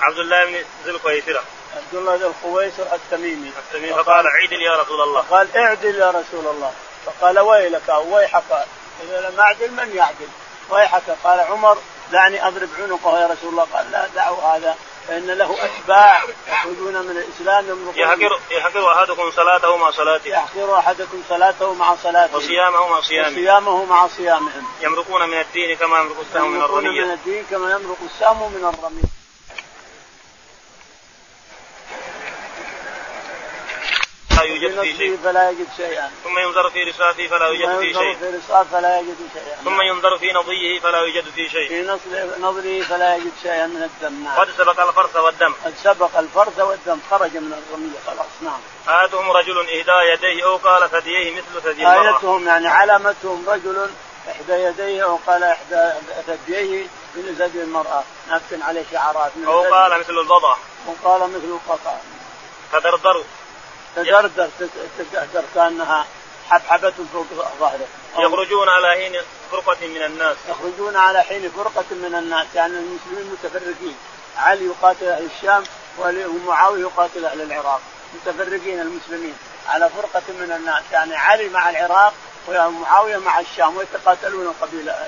[0.00, 0.52] عبد الله بن
[0.84, 1.42] ذي القيسره
[1.76, 3.52] عبد الله بن الخويصر التميمي.
[3.58, 3.94] التميمي.
[3.94, 5.22] فقال اعدل يا رسول الله.
[5.22, 6.72] فقال اعدل يا رسول الله.
[7.06, 8.66] فقال ويلك أو ويحك.
[9.02, 10.28] إذا لم أعدل من يعدل؟
[10.70, 11.16] ويحك.
[11.24, 11.78] قال عمر
[12.12, 13.66] دعني أضرب عنقه يا رسول الله.
[13.72, 14.76] قال لا دعوا هذا.
[15.08, 20.28] فإن له أتباع يخرجون من الإسلام يمرقون يحقر يحقر أحدكم صلاته مع صلاته.
[20.28, 22.36] يحقر أحدكم صلاته مع صلاته.
[22.36, 23.28] وصيامه مع صيامه.
[23.28, 24.64] وصيامه مع صيامهم.
[24.80, 27.04] يمرقون من الدين كما يمرق السهم من الرمية.
[27.04, 29.19] من الدين كما يمرق السهم من الرمية.
[34.62, 35.18] يوجد فيه شيء.
[35.24, 36.10] فلا يجد شيئا.
[36.24, 38.16] ثم ينظر في رصافه فلا يوجد فيه شيء.
[38.16, 39.56] في رصاف فلا يجد شيئا.
[39.64, 41.68] ثم ينظر في نضيه فلا يوجد فيه شيء.
[41.68, 41.82] في
[42.40, 44.24] نظره فلا يجد شيئا من الدم.
[44.24, 44.38] نعم.
[44.38, 45.54] قد سبق الفرث والدم.
[45.64, 46.98] قد سبق الفرث والدم.
[47.10, 48.26] خرج من الرمية خلاص.
[48.42, 48.60] نعم.
[49.00, 52.16] آيتهم رجل إهدى يديه أو قال ثدييه مثل ثدي المرأة.
[52.16, 53.90] آيتهم يعني علامتهم رجل
[54.30, 55.92] إحدى يديه أو قال إحدى
[56.26, 58.02] ثدييه من ثدي المرأة.
[58.28, 60.56] نفس عليه شعرات أو قال مثل البضع.
[60.86, 61.96] وقال مثل القطع.
[62.72, 63.24] تدردروا.
[63.96, 64.48] تدردر
[64.98, 66.06] تدردر كأنها
[66.50, 67.26] حبحبة فوق
[67.60, 67.86] ظهره.
[68.18, 70.36] يخرجون على حين فرقة من الناس.
[70.48, 72.46] يخرجون على حين فرقة من الناس.
[72.54, 73.96] يعني المسلمين متفرقين.
[74.38, 75.64] علي يقاتل أهل الشام
[75.98, 77.80] ومعاوية يقاتل أهل العراق.
[78.14, 79.34] متفرقين المسلمين
[79.68, 80.82] على فرقة من الناس.
[80.92, 82.12] يعني علي مع العراق
[82.48, 85.06] ومعاوية مع الشام ويتقاتلون القبيلة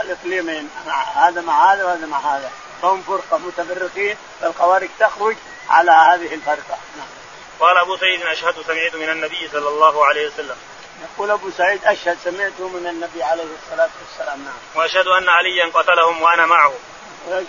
[0.00, 0.70] الإقليمين.
[1.14, 2.50] هذا مع هذا وهذا مع هذا.
[2.82, 5.36] فهم فرقة متفرقين فالخوارج تخرج
[5.70, 6.78] على هذه الفرقة.
[6.96, 7.15] نعم.
[7.60, 10.56] قال أبو سعيد أشهد سمعت من النبي صلى الله عليه وسلم.
[11.02, 14.54] يقول أبو سعيد أشهد سمعته من النبي عليه الصلاة والسلام نعم.
[14.74, 16.72] وأشهد أن عليا قتلهم وأنا معه.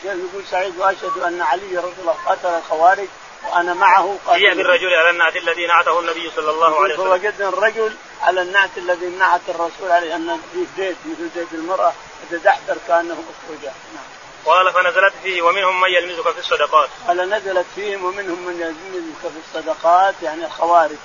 [0.04, 3.08] يقول سعيد وأشهد أن علي رضي الله قتل الخوارج
[3.52, 7.10] وأنا معه قاتل جيء بالرجل على النعت الذي نعته النبي صلى الله عليه وسلم.
[7.10, 11.94] فوجدنا الرجل على النعت الذي نعت الرسول عليه أن في زيت مثل زيت المرأة
[12.24, 14.17] يتدحدر كأنه اسرجه نعم.
[14.48, 16.90] قال فنزلت فيه ومنهم من يلمزك في الصدقات.
[17.08, 20.98] قال نزلت فيهم ومنهم من يلمزك في الصدقات يعني الخوارج.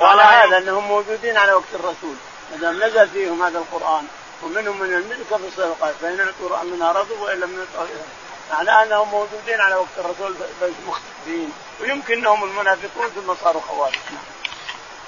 [0.00, 2.14] وعلى هذا أنهم موجودين على وقت الرسول.
[2.50, 4.04] ما دام نزل فيهم هذا القرآن
[4.42, 7.94] ومنهم من يلمزك في الصدقات فإن اعطوا منها رضوا وإن لم يعطوا
[8.52, 10.34] معناه أنهم موجودين على وقت الرسول
[10.86, 11.52] مختفين.
[11.80, 13.98] ويمكن أنهم المنافقون ثم صاروا خوارج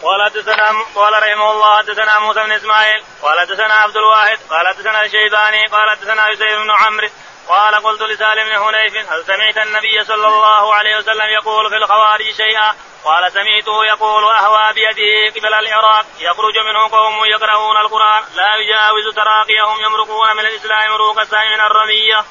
[0.03, 5.05] قال حدثنا قال رحمه الله حدثنا موسى بن إسماعيل قال حدثنا عبد الواحد قال حدثنا
[5.05, 7.09] الشيباني قال حدثنا يسير بن عمرو
[7.49, 12.31] قال قلت لسالم بن حنيف هل سمعت النبي صلى الله عليه وسلم يقول في الخوارج
[12.37, 12.73] شيئا؟
[13.05, 19.85] قال سمعته يقول أهوى بيده قبل العراق يخرج منه قوم يقرؤون القرآن لا يجاوز تراقيهم
[19.85, 22.25] يمرقون من الإسلام مروق السهم من الرمية.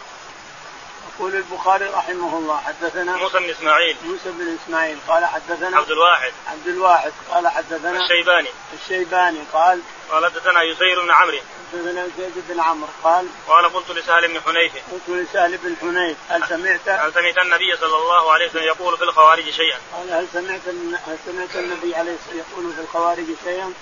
[1.21, 3.97] يقول البخاري رحمه الله حدثنا موسى بن إسماعيل.
[4.03, 6.33] موسى بن إسماعيل قال حدثنا عبد الواحد.
[6.47, 8.49] عبد الواحد قال حدثنا الشيباني.
[8.81, 9.81] الشيباني قال
[10.11, 11.37] قال حدثنا يسير بن عمرو.
[11.73, 16.47] حدثنا زيد بن عمرو قال قال قلت لسهل بن حنيف قلت لسهل بن حنيف هل
[16.49, 20.67] سمعت؟ هل سمعت النبي صلى الله عليه وسلم يقول في الخوارج شيئا؟ قال هل سمعت
[21.07, 23.73] هل سمعت النبي عليه الصلاة والسلام يقول في الخوارج شيئا؟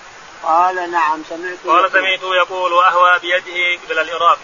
[0.43, 1.57] قال نعم سمعت.
[1.67, 4.39] قال سمعته يقول وأهوى بيده قبل العراق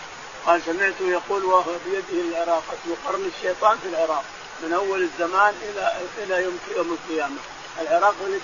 [0.45, 4.23] قال سمعته يقول وهو بيده العراق اسمه قرن الشيطان في العراق
[4.61, 7.37] من أول الزمان إلى إلى يوم يوم القيامة.
[7.81, 8.39] العراق اللي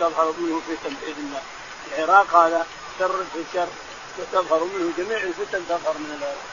[0.00, 1.42] تظهر منه فتن بإذن الله.
[1.98, 2.66] العراق هذا
[2.98, 3.68] شر في شر
[4.18, 6.44] وتظهر منه جميع الفتن تظهر من العراق.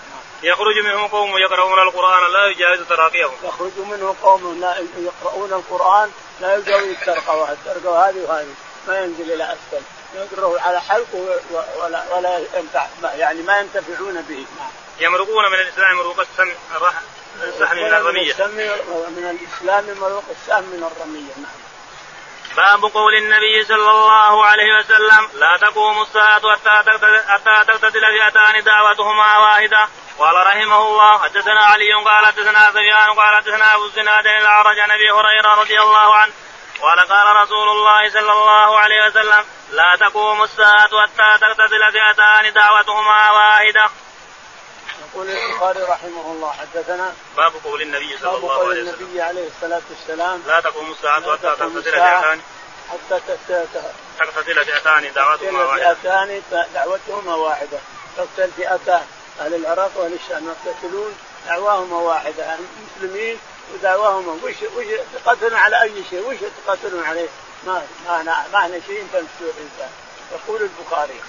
[0.43, 3.33] يخرج منه قوم يقرؤون القرآن لا يجاوز تراقيهم.
[3.43, 8.53] يخرج منه قوم لا يقرؤون القرآن لا يجاوز الترقة الترقة هذه وهذه
[8.87, 9.83] ما ينزل إلى أسفل.
[10.15, 11.37] يقرأ على حلق
[11.83, 14.45] ولا ولا ينفع يعني ما ينتفعون به.
[14.59, 14.71] نعم.
[14.99, 16.53] يمرقون من الإسلام مروق السم
[17.43, 18.33] السهم من الرمية.
[19.17, 21.69] من الإسلام مروق السهم من الرمية نعم.
[22.57, 26.57] باب قول النبي صلى الله عليه وسلم لا تقوم الساعة
[27.27, 29.87] حتى تقتتل فئتان دعوتهما واحدة.
[30.19, 35.11] قال رحمه الله حدثنا علي قال حدثنا سفيان قال حدثنا أبو الزناد الأعرج عن أبي
[35.11, 36.33] هريرة رضي الله عنه.
[36.81, 43.31] قال قال رسول الله صلى الله عليه وسلم لا تقوم الساعة حتى تقتتل فئتان دعوتهما
[43.31, 43.89] واحدة.
[45.13, 48.93] يقول البخاري رحمه الله حدثنا باب قول النبي صلى الله عليه وسلم.
[48.93, 52.41] النبي عليه الصلاة والسلام لا تقوم الساعة حتى تقتتل فئتان
[52.89, 53.21] حتى
[54.19, 55.93] تقتتل فئتان دعوتهما واحدة.
[55.93, 56.41] فئتان
[56.73, 57.79] دعوتهما واحدة.
[58.17, 59.05] تقتل فئتان
[59.39, 61.17] أهل العراق واهل الشام يقتتلون
[61.47, 62.43] دعواهما واحدة.
[62.43, 63.39] يعني المسلمين
[63.73, 64.31] ودعواهما.
[64.43, 67.27] وش وش يتقاتلون على أي شيء؟ وش يتقاتلون عليه؟
[67.67, 69.91] ما ما ما إحنا شيء تمسوا الانسان
[70.31, 71.21] يقول البخاري.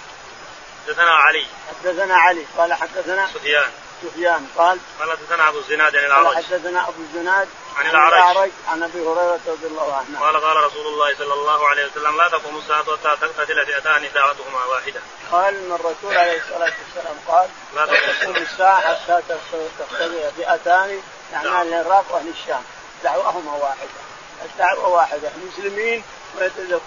[0.87, 1.47] حدثنا علي.
[1.69, 2.47] حدثنا علي.
[2.59, 3.71] قال حدثنا سفيان.
[4.03, 4.47] سفيان.
[4.57, 6.37] قال قال حدثنا أبو الزناد عن الأعرج.
[6.37, 8.51] حدثنا أبو الزناد عن الأعرج.
[8.69, 10.21] عن أبي هريرة رضي الله عنه.
[10.21, 14.65] قال قال رسول الله صلى الله عليه وسلم لا تقوم الساعة حتى تقتتل فئتان دعوتهما
[14.65, 15.01] واحدة.
[15.33, 21.01] قال ان الرسول عليه الصلاة والسلام قال لا تقوم الساعة حتى تقتتل فئتان
[21.33, 22.63] يعني أهل العراق وأهل الشام.
[23.05, 24.01] دعوتهما واحدة.
[24.45, 25.31] الدعوة واحدة.
[25.43, 26.05] المسلمين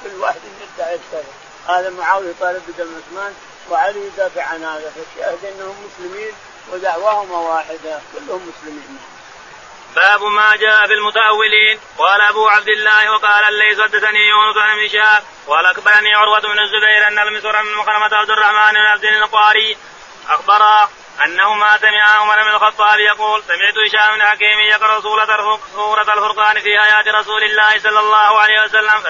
[0.03, 0.39] كل واحد
[0.77, 1.34] يدعي الثاني
[1.67, 3.36] هذا معاوية طالب بدم عثمان
[3.69, 6.34] وعلي يدافع عن هذا فالشاهد أنهم مسلمين
[6.71, 8.99] ودعواهما واحدة كلهم مسلمين.
[9.95, 11.80] باب ما جاء في المتأولين.
[11.97, 17.08] قال أبو عبد الله وقال الليث حدثني يونس ابن شهاب قال أخبرني عروة بن الزبير
[17.08, 19.78] أن المسور من مخرمة عبد الرحمن بن عبد القاري
[20.30, 20.88] أخبر
[21.26, 27.08] أنهما سمع عمر بن الخطاب يقول سمعت هشام بن حكيم يقرأ سورة الفرقان في آيات
[27.08, 29.04] رسول الله صلى الله عليه وسلم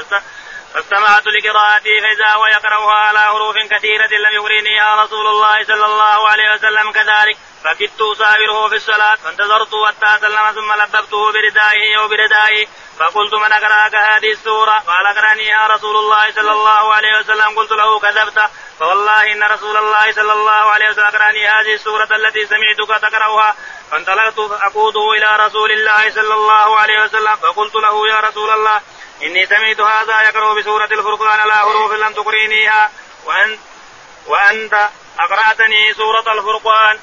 [0.73, 6.53] فاستمعت لقراءته فإذا هو يقرأها على حروف كثيرة لم يغرنيها رسول الله صلى الله عليه
[6.53, 7.37] وسلم كذلك.
[7.63, 12.67] فكدت أساوره في الصلاة فانتظرت حتى سلم ثم لببته بردائه أو بردائه.
[12.99, 17.59] فقلت من أقرأك هذه السورة؟ قال أقرأنيها رسول الله صلى الله عليه وسلم.
[17.59, 18.49] قلت له كذبت.
[18.79, 23.55] فوالله إن رسول الله صلى الله عليه وسلم أقرأني هذه السورة التي سمعتك تقرأها.
[23.91, 27.35] فانطلقت أقوده إلى رسول الله صلى الله عليه وسلم.
[27.35, 28.81] فقلت له يا رسول الله
[29.23, 32.91] إني سمعت هذا يقرأ بسورة الفرقان على حروف لم تقرينيها.
[33.25, 33.59] وأنت
[34.27, 36.99] وأنت أقرأتني سورة الفرقان.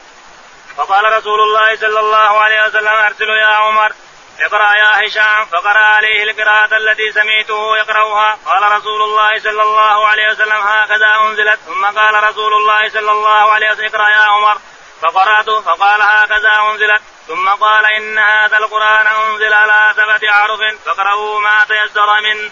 [0.77, 3.93] فقال رسول الله صلى الله عليه وسلم أرسل يا عمر
[4.41, 8.39] اقرأ يا هشام فقرأ عليه القراءة التي سمعته يقرأها.
[8.47, 11.61] قال رسول الله صلى الله عليه وسلم هكذا أنزلت.
[11.67, 14.59] ثم قال رسول الله صلى الله عليه وسلم اقرأ يا عمر.
[15.03, 17.03] فقرأت فقال هكذا أنزلت.
[17.31, 22.51] ثم قال إن هذا القرآن أنزل على سبعة أحرف فاقرأوا ما تيسر منه.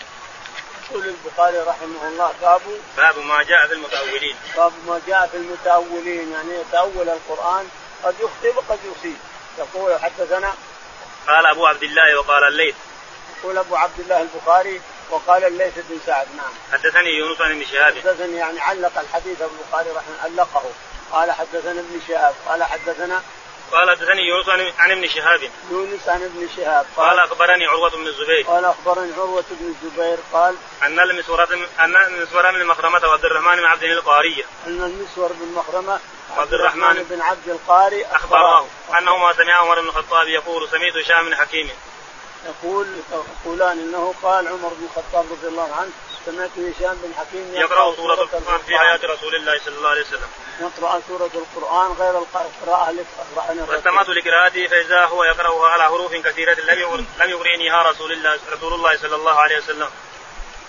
[0.91, 2.61] يقول البخاري رحمه الله باب
[2.97, 4.37] باب ما جاء في المتأولين.
[4.57, 7.69] باب ما جاء في المتأولين يعني يتأول القرآن
[8.05, 9.17] قد يخطئ وقد يصيب.
[9.59, 10.55] يقول حدثنا
[11.27, 12.77] قال أبو عبد الله وقال الليث.
[13.39, 16.53] يقول أبو عبد الله البخاري وقال الليث بن سعد نعم.
[16.73, 17.99] حدثني يونس عن ابن شهاب.
[17.99, 20.63] حدثني يعني علق الحديث البخاري رحمه علقه
[21.13, 23.23] قال حدثنا ابن شهاب قال حدثنا
[23.73, 25.51] قال حدثني يونس عن ابن شهاب.
[25.71, 26.87] يونس عن ابن شهاب.
[26.97, 28.47] قال, قال أخبرني عروة بن الزبير.
[28.47, 31.49] قال أخبرني عروة بن الزبير قال أن المسورة
[31.81, 34.45] أن المسور بن مخرمة وعبد الرحمن بن عبد القاري.
[34.67, 36.01] أن المسور بن مخرمة
[36.37, 38.67] وعبد الرحمن بن عبد القاري اخبراه
[38.99, 41.71] أنهما سمع عمر بن الخطاب يقول سمعت هشام بن حكيم.
[42.47, 42.87] يقول
[43.45, 45.91] يقولان إنه قال عمر بن الخطاب رضي الله عنه
[46.27, 50.29] سمعت هشام بن حكيم يقرأ سورة القران في حياة رسول الله صلى الله عليه وسلم.
[50.61, 56.55] يقرا سورة القرآن غير القراءة التي قرانا فاستمعت لقراءته فإذا هو يقرأها على حروف كثيرة
[56.55, 59.91] لم لم يغرينيها رسول الله رسول الله صلى الله عليه وسلم.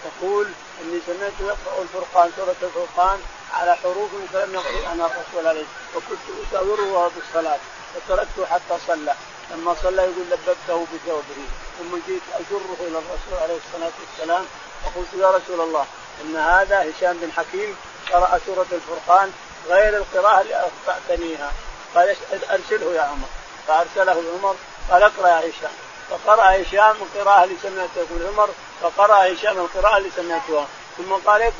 [0.05, 0.47] يقول
[0.81, 3.19] إني سمعت يقرأ الفرقان سورة الفرقان
[3.53, 5.65] على حروف فلم يقرأ أنا الرسول عليه.
[5.95, 7.59] وكنت أساوره بالصلاة.
[7.95, 9.15] فتركته حتى صلى.
[9.51, 11.41] لما صلى يقول لببته بثوبه
[11.79, 14.45] ثم جئت أجره إلى الرسول عليه الصلاة والسلام.
[14.83, 15.85] فقلت يا رسول الله
[16.21, 17.77] إن هذا هشام بن حكيم
[18.11, 19.31] قرأ سورة الفرقان
[19.69, 21.51] غير القراءة اللي أخطأتنيها.
[21.95, 22.15] قال
[22.51, 23.27] أرسله يا عمر.
[23.67, 24.55] فأرسله عمر.
[24.91, 25.71] قال اقرأ يا هشام.
[26.09, 28.49] فقرأ هشام القراءة اللي سمعتها يقول عمر
[28.81, 30.67] فقرأ هشام القراءة اللي سمعتها.
[30.97, 31.51] ثم قال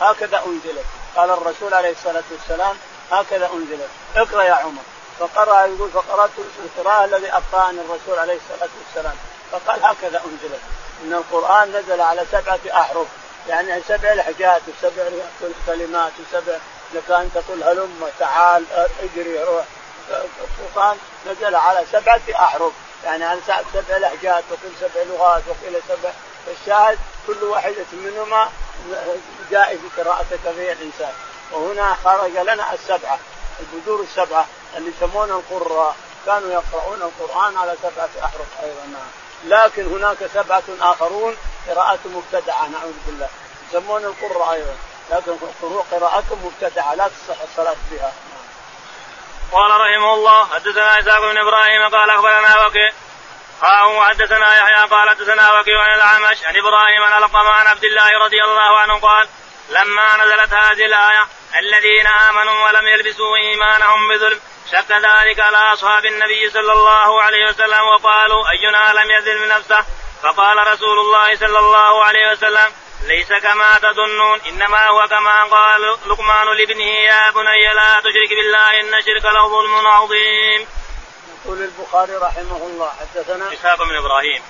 [0.00, 0.84] هكذا أنزلت.
[1.16, 2.76] قال الرسول عليه الصلاة والسلام
[3.12, 3.88] هكذا أنزلت.
[4.16, 4.82] اقرأ يا عمر.
[5.18, 6.30] فقرأ يقول فقرأت
[6.64, 9.16] القراءة الذي أقرأني الرسول عليه الصلاة والسلام.
[9.52, 10.60] فقال هكذا أنزلت.
[11.04, 13.06] إن القرآن نزل على سبعة أحرف
[13.48, 15.04] يعني سبع لهجات وسبع
[15.66, 16.58] كلمات وسبع
[16.94, 18.64] لك ان تقول هلم تعال
[19.02, 19.64] اجري روح.
[20.60, 22.72] القران نزل على سبعة أحرف.
[23.04, 23.40] يعني على
[23.72, 26.10] سبع لهجات وكل سبع لغات وكل سبع
[26.60, 28.50] الشاهد كل واحدة منهما
[29.50, 31.12] جائز قراءتك فيها الانسان
[31.52, 33.18] وهنا خرج لنا السبعة
[33.60, 35.96] البذور السبعة اللي يسمون القراء.
[36.26, 38.86] كانوا يقرؤون القرآن على سبعة أحرف أيضا.
[38.92, 39.08] نعم
[39.44, 41.36] لكن هناك سبعة آخرون
[41.68, 43.28] قراءة مبتدعة نعوذ بالله.
[43.68, 44.74] يسمون القراء أيضا.
[45.10, 45.36] لكن
[45.90, 48.12] قراءة مبتدعة لا تصح الصلاة بها
[49.52, 52.90] قال رحمه الله حدثنا إسحاق بن إبراهيم قال أخبرنا وكيع.
[53.62, 58.44] قال حدثنا يحيى قال حدثنا وكيع عن الأعمش عن إبراهيم عن عن عبد الله رضي
[58.44, 59.28] الله عنه قال
[59.70, 61.26] لما نزلت هذه الآية
[61.58, 64.40] الذين آمنوا ولم يلبسوا إيمانهم بظلم
[64.72, 69.84] شك ذلك على أصحاب النبي صلى الله عليه وسلم وقالوا أينا لم يذل نفسه؟
[70.22, 72.72] فقال رسول الله صلى الله عليه وسلم
[73.06, 78.94] ليس كما تظنون إنما هو كما قال لقمان لابنه يا بني لا تشرك بالله إن
[78.94, 80.66] الشرك لظلم عظيم.
[81.44, 84.42] يقول البخاري رحمه الله حدثنا إسحاق بن إبراهيم.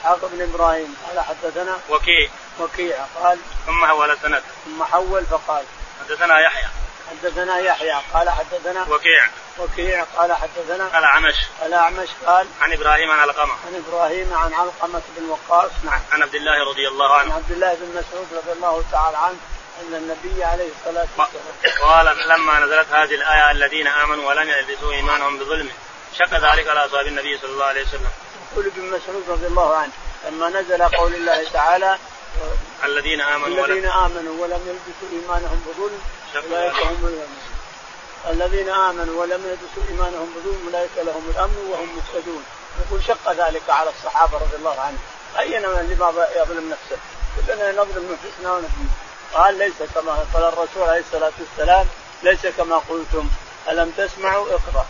[0.00, 2.28] إسحاق بن إبراهيم قال حدثنا وكيع.
[2.60, 4.42] وكيع قال ثم حول السند.
[4.64, 5.64] ثم حول فقال
[6.00, 6.68] حدثنا يحيى.
[7.10, 9.28] حدثنا يحيى قال حدثنا وكيع.
[9.58, 11.34] وكيع قال حدثنا الأعمش
[11.66, 13.52] الأعمش قال عن إبراهيم عن علقمة.
[13.66, 16.00] عن إبراهيم عن علقمة بن وقاص نعم.
[16.12, 17.32] عن عبد الله رضي الله عنه.
[17.32, 19.38] عن عبد الله بن مسعود رضي الله تعالى عنه
[19.80, 25.38] أن النبي عليه الصلاة والسلام قال لما نزلت هذه الآية الذين آمنوا ولم يلبسوا إيمانهم
[25.38, 25.70] بظلم
[26.18, 28.10] شق ذلك على أصحاب النبي صلى الله عليه وسلم.
[28.52, 29.92] يقول ابن مسعود رضي الله عنه
[30.28, 31.98] لما نزل قول الله تعالى
[32.84, 36.00] الذين آمنوا الذين آمنوا ولم يلبسوا إيمانهم بظلم
[36.36, 37.28] أولئك هم المؤمنون
[38.30, 42.44] الذين آمنوا ولم يلبسوا إيمانهم بظلم أولئك لهم الأمن وهم مهتدون.
[42.86, 44.98] يقول شق ذلك على الصحابة رضي الله عنهم.
[45.38, 46.98] اينا من لما يظلم نفسه؟
[47.36, 48.90] كلنا نظلم نفسنا ونظلم
[49.34, 51.86] قال ليس كما قال الرسول عليه الصلاة والسلام
[52.22, 53.30] ليس كما قلتم.
[53.68, 54.86] ألم تسمعوا؟ اقرأ.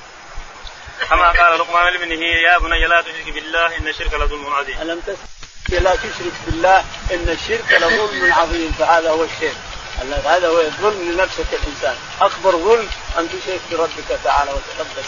[1.10, 4.80] كما قال لقمان لابنه يا بني لا تشرك بالله إن الشرك لظلم عظيم.
[4.80, 6.78] ألم تسمع لا تشرك بالله
[7.10, 9.56] إن الشرك لظلم عظيم فهذا هو الشرك.
[10.00, 15.06] هذا هو الظلم لنفسك الانسان أكبر ظلم أن تشرك بربك تعالى وتقدس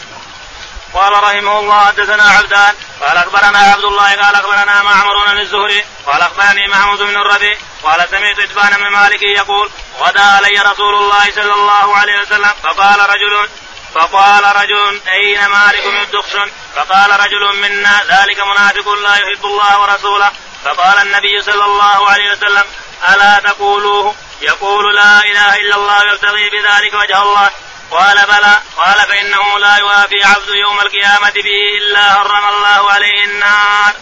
[0.94, 6.22] قال رحمه الله حدثنا عبدان قال أخبرنا عبد الله قال أخبرنا معمر بن الزهري قال
[6.22, 11.54] أخبرني محمود بن الربيع قال سمعت اتبان بن مالك يقول غدا علي رسول الله صلى
[11.54, 13.48] الله عليه وسلم فقال رجل
[13.94, 20.30] فقال رجل أين مالك بن الدخشن فقال رجل منا ذلك منافق لا يحب الله ورسوله.
[20.64, 22.64] فقال النبي صلى الله عليه وسلم
[23.08, 27.50] ألا تقولوه؟ يقول لا إله إلا الله يبتغي بذلك وجه الله.
[27.90, 28.58] قال بلى.
[28.76, 33.92] قال فإنه لا يوافي عبد يوم القيامة به إلا حرم الله عليه النار.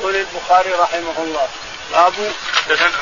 [0.00, 1.48] يقول البخاري رحمه الله.
[1.92, 2.32] باب
[2.68, 2.92] حدثنا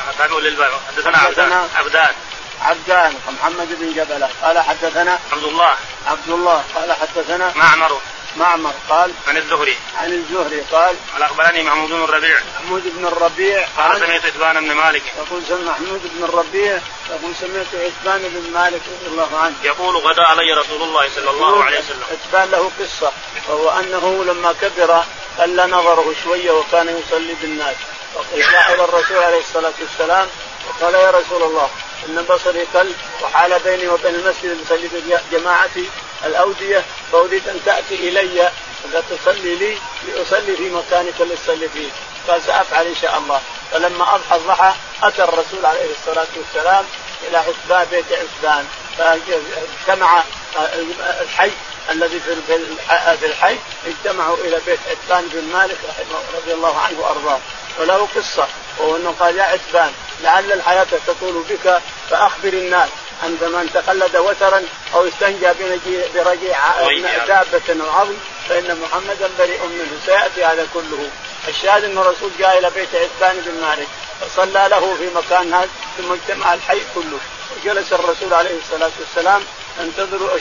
[0.87, 1.69] حدثنا عبدان.
[1.75, 2.13] عبدان.
[2.61, 3.15] عبدان.
[3.27, 4.29] محمد بن جبلة.
[4.43, 5.75] قال حدثنا عبد الله.
[6.07, 6.63] عبد الله.
[6.75, 8.01] قال حدثنا معمر.
[8.35, 9.77] معمر قال عن الزهري.
[9.97, 12.37] عن الزهري قال قال أخبرني محمود بن الربيع.
[12.55, 15.03] محمود بن الربيع قال سمعت عتبان بن مالك.
[15.17, 19.55] يقول سمع محمود بن الربيع يقول سمعت عتبان بن مالك رضي الله عنه.
[19.63, 22.03] يقول غدا علي رسول الله صلى الله عليه وسلم.
[22.11, 23.11] عتبان له قصة
[23.49, 25.03] وهو أنه لما كبر
[25.39, 27.75] قل نظره شوية وكان يصلي بالناس.
[28.33, 30.27] إلى الرسول عليه الصلاة والسلام
[30.67, 31.69] وقال يا رسول الله
[32.05, 32.91] إن بصري قل
[33.23, 34.89] وحال بيني وبين المسجد يصلي
[35.31, 35.89] جماعتي
[36.25, 38.51] الأودية فاريد أن تأتي إلي
[39.09, 41.89] تصلي لي لأصلي في مكانك اللي فيه.
[42.27, 43.41] قال سأفعل إن شاء الله.
[43.71, 46.85] فلما أضحى الضحى أتى الرسول عليه الصلاة والسلام
[47.27, 48.65] إلى عتبان بيت عتبان.
[48.97, 50.23] فاجتمع
[51.21, 51.51] الحي
[51.89, 53.57] الذي في الحي
[53.87, 55.77] اجتمعوا إلى بيت عتبان بن مالك
[56.35, 57.39] رضي الله عنه وأرضاه.
[57.79, 59.91] وله قصة وهو إنه قال يا عتبان
[60.23, 62.89] لعل الحياة تطول بك فأخبر الناس
[63.23, 64.63] عند من تقلد وترا
[64.93, 65.47] أو استنجى
[66.15, 66.85] برجيع
[67.27, 68.17] دابة أو عظم
[68.49, 71.09] فإن محمدا بريء منه سيأتي هذا كله.
[71.47, 73.87] الشاهد ان الرسول جاء إلى بيت عتبان بن مالك
[74.21, 77.19] فصلى له في مكان هذا ثم اجتمع الحي كله.
[77.57, 79.43] وجلس الرسول عليه الصلاة والسلام
[79.79, 80.39] ينتظر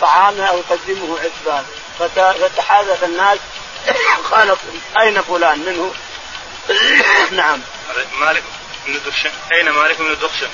[0.00, 1.64] طعامه أو يقدمه عتبان.
[1.98, 3.38] فتحادث الناس
[4.30, 4.56] قال
[5.00, 5.94] أين فلان منه؟
[7.42, 7.60] نعم.
[8.20, 8.42] مالك
[8.86, 9.30] بن الدخشم.
[9.52, 10.48] أين مالك بن الدخشم؟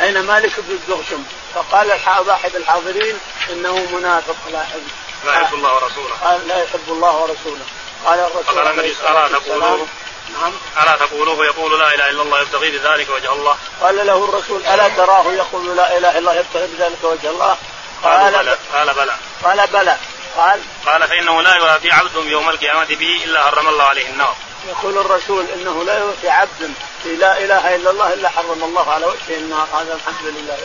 [0.00, 1.92] أين مالك بن الدخشم؟ فقال
[2.26, 3.18] واحد الحاضرين
[3.50, 4.82] إنه منافق لا يحب
[5.24, 6.14] لا يحب الله ورسوله.
[6.24, 7.64] قال لا يحب الله ورسوله.
[8.04, 9.86] قال الرسول قال النبي ألا تقولوه؟
[10.32, 10.52] نعم.
[10.82, 13.56] ألا تقولوه؟ يقول لا إله إلا الله يبتغي بذلك وجه الله.
[13.80, 17.56] قال له الرسول ألا تراه يقول لا إله إلا الله يبتغي بذلك وجه الله؟
[18.02, 18.58] قال بلى.
[18.72, 19.16] قال بلى.
[19.44, 19.96] قال بلى.
[20.36, 24.36] قال قال فإنه لا يوافي عبد يوم القيامة به إلا حرم الله عليه النار.
[24.68, 29.06] يقول الرسول إنه لا يوفي عبد في لا إله إلا الله إلا حرم الله على
[29.06, 29.68] وجهه النار.
[29.74, 30.58] هذا الحمد لله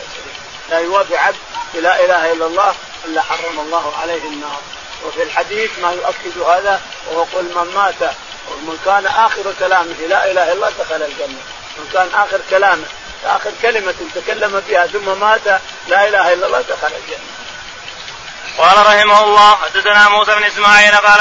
[0.70, 1.36] لا يوافي عبد
[1.72, 4.60] في لا إله إلا الله إلا حرم الله عليه النار.
[5.04, 8.14] وفي الحديث ما يؤكد هذا وهو قل من مات
[8.50, 11.42] ومن كان آخر كلامه لا إله إلا الله دخل الجنة.
[11.78, 12.84] من كان آخر كلامه
[13.24, 15.46] آخر كلمة تكلم بها ثم مات
[15.88, 17.28] لا إله إلا الله دخل الجنة.
[18.58, 21.20] قال رحمه الله حدثنا موسى بن إسماعيل قال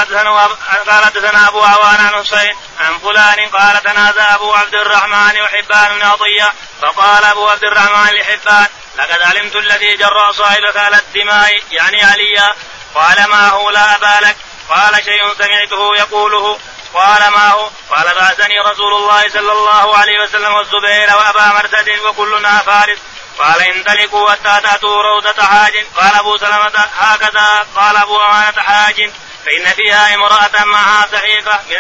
[0.88, 6.06] قال حدثنا أبو عوان عن حسين عن فلان قال تنازع أبو عبد الرحمن وحبان بن
[6.06, 8.68] عطية فقال أبو عبد الرحمن لحبان
[8.98, 12.56] لقد علمت الذي جرى صاحبك على الدماء يعني عليا
[12.96, 14.38] قال ما هو؟ لا أبا لك.
[14.70, 16.60] قال شيء سمعته يقوله.
[16.94, 22.58] قال ما هو؟ قال بعثني رسول الله صلى الله عليه وسلم والزبير وأبا مرثد وكلنا
[22.58, 22.98] فارس.
[23.40, 25.86] قال انطلقوا حتى تاتوا روضة حاج.
[25.96, 27.66] قال أبو سلمة هكذا.
[27.76, 29.12] قال أبو أمانة حاج.
[29.46, 31.78] فإن فيها امرأة معها صحيفة من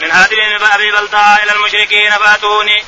[0.00, 2.84] من هاتف بن ابي بلتاء إلى المشركين فأتوني.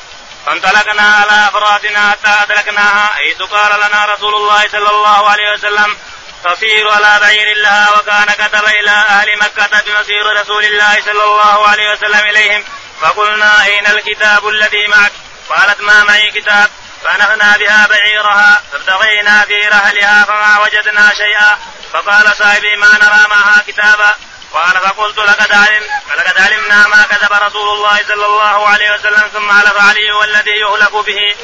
[0.46, 5.96] فانطلقنا على فراتنا حتى أدركناها حيث قال لنا رسول الله صلى الله عليه وسلم
[6.44, 11.92] تصير على بعير لها وكان كتب إلى أهل مكة بمصير رسول الله صلى الله عليه
[11.92, 12.64] وسلم إليهم.
[13.00, 15.12] فقلنا أين الكتاب الذي معك؟
[15.48, 16.70] قالت ما معي كتاب.
[17.06, 21.58] فنهنا بها بعيرها فابتغينا في رحلها فما وجدنا شيئا.
[21.92, 24.14] فقال صاحبي ما نرى معها كتابا.
[24.52, 25.82] قال فقلت لقد علم
[26.16, 30.92] لقد علمنا ما كتب رسول الله صلى الله عليه وسلم ثم علف علي والذي يهلك
[30.92, 31.34] به.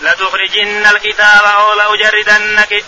[0.00, 2.84] لتخرجن الكتاب أو لأجردنك.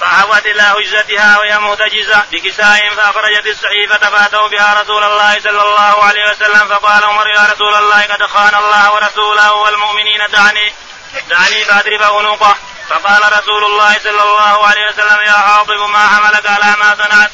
[0.00, 6.30] فعوت إلى هجتها وهي مهتجزة بكساء فأخرجت الصحيفة فأتوا بها رسول الله صلى الله عليه
[6.30, 6.68] وسلم.
[6.68, 10.74] فقال عمر يا رسول الله قد خان الله ورسوله والمؤمنين دعني.
[11.28, 12.56] دعني فاضرب عنقه
[12.88, 17.30] فقال رسول الله صلى الله عليه وسلم يا حاطب ما حملك على ما صنعت؟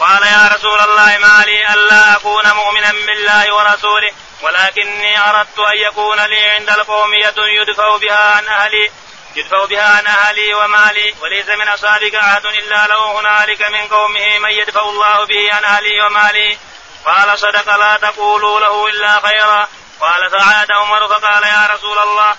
[0.00, 4.10] قال يا رسول الله ما لي ألا أكون مؤمنا بالله ورسوله
[4.42, 8.90] ولكني أردت أن يكون لي عند القوم يد يدفع بها عن أهلي
[9.36, 14.50] يدفع بها عن أهلي ومالي وليس من أصحابك احد إلا له هنالك من قومه من
[14.50, 16.58] يدفع الله به عن أهلي ومالي.
[17.06, 19.68] قال صدق لا تقولوا له إلا خيرا.
[20.00, 22.36] قال فعاد عمر فقال يا رسول الله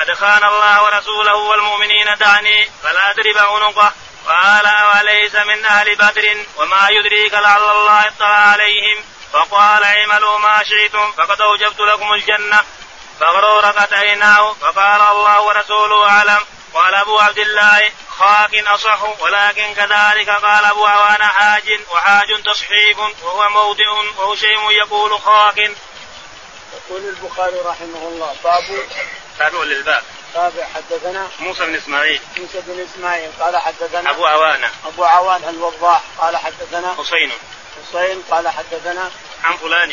[0.00, 3.92] قد خان الله ورسوله والمؤمنين دعني فلا اضرب عنقه.
[4.26, 9.04] قال وليس من أهل بدر؟ وما يدريك لعل الله اطلع عليهم.
[9.32, 12.60] فقال اعملوا ما شئتم فقد أوجبت لكم الجنة.
[13.20, 16.46] فغرورقت عيناه فقال الله ورسوله أعلم.
[16.74, 23.48] قال أبو عبد الله خاك أصح ولكن كذلك قال أبو عوان حاج وحاج تصحيف وهو
[23.48, 25.70] موضع وهشيم يقول خاك.
[26.74, 28.64] يقول البخاري رحمه الله باب
[29.38, 30.02] تابع للباب.
[30.34, 32.20] تابع حدثنا موسى بن إسماعيل.
[32.36, 34.70] موسى بن إسماعيل قال حدثنا أبو عوانة.
[34.86, 37.32] أبو عوان الوضاح قال حدثنا حسين.
[37.88, 39.10] حسين قال حدثنا
[39.44, 39.92] عن فلان.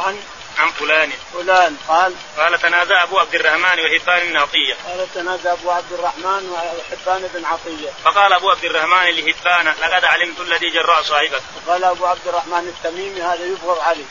[0.00, 0.22] عن
[0.58, 1.12] عن فلان.
[1.34, 4.74] فلان قال قال تنازع أبو عبد الرحمن وحبان بن عطية.
[4.88, 7.90] قال تنازع أبو عبد الرحمن وحبان بن عطية.
[8.04, 11.42] فقال أبو عبد الرحمن لحبان لقد علمت الذي جراء صاحبك.
[11.68, 14.04] قال أبو عبد الرحمن التميمي هذا يبغض علي.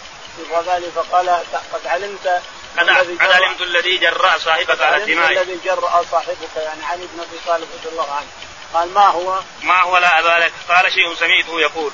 [0.68, 1.30] علي فقال
[1.74, 2.42] قد علمت
[2.78, 2.90] قد
[3.32, 7.90] علمت الذي جراء صاحبك على الدماء الذي جرأ صاحبك يعني علي بن أبي طالب رضي
[7.90, 8.28] الله عنه.
[8.74, 10.54] قال ما هو؟ ما هو لا أبا لك.
[10.70, 11.92] قال شيء سمعته يقول.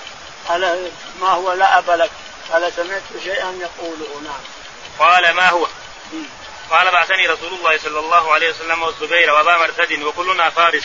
[0.48, 2.12] قال ما هو لا أبا لك؟
[2.52, 4.22] قال سمعت شيئا يقوله.
[4.24, 4.42] نعم.
[5.00, 5.68] قال ما هو؟
[6.70, 10.84] قال بعثني رسول الله صلى الله عليه وسلم والزبير وأبا مرتد وكلنا فارس.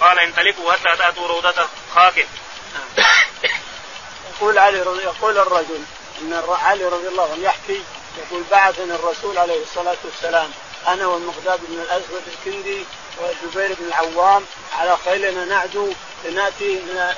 [0.00, 2.26] قال انطلقوا حتى تأتوا روضة خاك
[4.34, 5.84] يقول علي رضي يقول الرجل
[6.22, 7.82] إن علي رضي الله عنه يحكي
[8.18, 10.50] يقول بعثني الرسول عليه الصلاة والسلام
[10.88, 12.84] أنا والمقداد بن الأسود الكندي
[13.18, 14.44] والزبير بن العوام
[14.78, 15.92] على خيلنا نعدو
[16.24, 17.14] لناتي من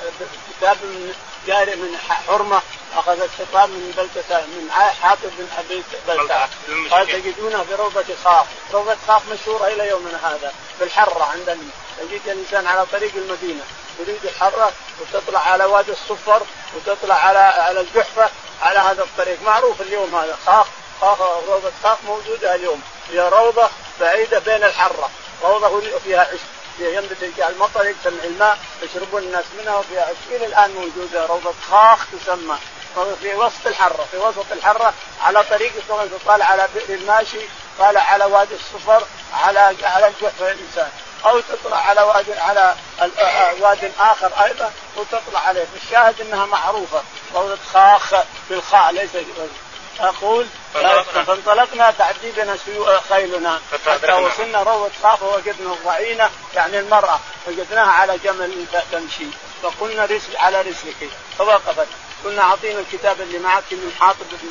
[0.57, 1.13] كتاب من
[1.47, 1.97] جاري من
[2.27, 2.61] حرمة
[2.95, 6.49] اخذت خطاب من بلدة من حاطب بن أبي بلتعه
[6.91, 10.53] قال تجدونها في روضة خاف، روضة خاف مشهورة إلى يومنا هذا.
[10.83, 11.57] في الحرة عندنا
[11.99, 13.63] تجد الإنسان على طريق المدينة
[13.99, 14.71] يريد الحرة
[15.01, 16.41] وتطلع على وادي الصفر
[16.75, 18.29] وتطلع على على الجحفة
[18.61, 19.41] على هذا الطريق.
[19.41, 20.37] معروف اليوم هذا.
[20.45, 20.67] خاف
[21.01, 22.81] خاف روضة خاف موجودة اليوم.
[23.11, 23.69] هي روضة
[23.99, 25.09] بعيدة بين الحرة.
[25.43, 26.39] روضة فيها عشب
[26.79, 31.25] ينبت المطر يجتمع الماء يشربون الناس منها وفيها عشب إلى الآن موجودة.
[31.25, 32.57] روضة خاخ تسمى.
[33.21, 35.73] في وسط الحرة في وسط الحرة على طريق
[36.25, 37.41] طالع على بئر الماشي
[37.79, 40.91] طالع على وادي الصفر على على الجحفه الإنسان.
[41.25, 42.75] أو تطلع على واد على
[43.59, 45.65] واد آخر أيضا وتطلع عليه.
[45.83, 47.03] الشاهد إنها معروفة.
[47.35, 48.13] روضه خاخ
[48.49, 49.09] بالخاء ليس
[49.99, 50.47] أقول
[51.27, 51.91] فانطلقنا.
[51.91, 52.57] تعدي بنا
[53.09, 53.61] خيلنا.
[53.87, 59.27] حتى وصلنا روضة خاف ووجدنا الضعينة يعني المرأة وجدناها على جمل تمشي.
[59.63, 61.87] فقلنا رسل على رسلك فوقفت.
[62.25, 64.49] قلنا أعطينا الكتاب اللي معك من حاطب بن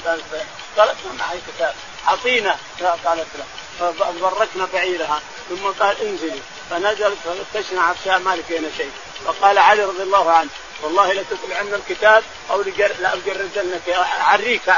[0.77, 1.75] قالت ما معي كتاب.
[2.09, 2.57] أعطينا.
[2.81, 3.45] قالت لا.
[3.93, 5.21] فبركنا بعيرها.
[5.49, 6.41] ثم قال انزلي.
[6.71, 8.91] فنزلت ففتشنا عرشها ما لقينا شيء.
[9.27, 10.51] فقال علي رضي الله عنه
[10.83, 12.63] والله لتطلعن الكتاب أو
[13.01, 14.71] لاجردنك عريك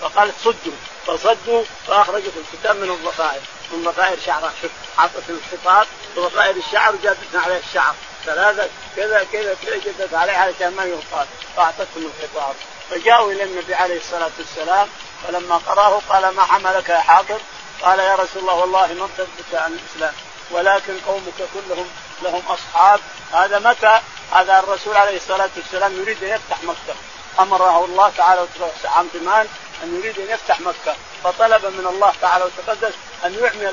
[0.00, 0.72] فقالت صدوا.
[1.06, 3.40] فصدوا فأخرجت الكتاب من الضفائر.
[3.72, 4.52] من ضفائر شعرها
[4.96, 5.86] حطت الخطاب.
[6.16, 7.94] بضفائر الشعر وجابتنا عليه الشعر.
[8.26, 12.54] ثلاثة كذا كذا جدت عليها علشان ما يغطى فأعطتهم الخطاب.
[12.90, 14.88] فجاءوا إلى النبي عليه الصلاة والسلام
[15.26, 17.40] فلما قرأه قال ما حملك يا حاضر
[17.82, 20.12] قال يا رسول الله والله ما ارتدت عن الإسلام
[20.50, 21.88] ولكن قومك كلهم
[22.22, 23.00] لهم أصحاب.
[23.32, 24.00] هذا متى؟
[24.32, 26.94] هذا الرسول عليه الصلاة والسلام يريد أن يفتح مكة.
[27.38, 28.46] أمره الله تعالى
[28.84, 29.48] عام ثمان
[29.82, 30.96] أن يريد أن يفتح مكة.
[31.24, 32.94] فطلب من الله تعالى وتقدس
[33.24, 33.68] أن يعمي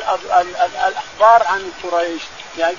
[0.87, 2.21] الأخبار عن قريش
[2.57, 2.77] يعني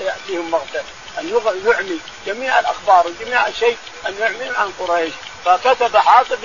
[0.00, 0.82] يأتيهم مغفر
[1.18, 1.28] أن
[1.66, 5.12] يعمي جميع الأخبار وجميع شيء أن يعمي عن قريش.
[5.44, 6.38] فكتب حاطب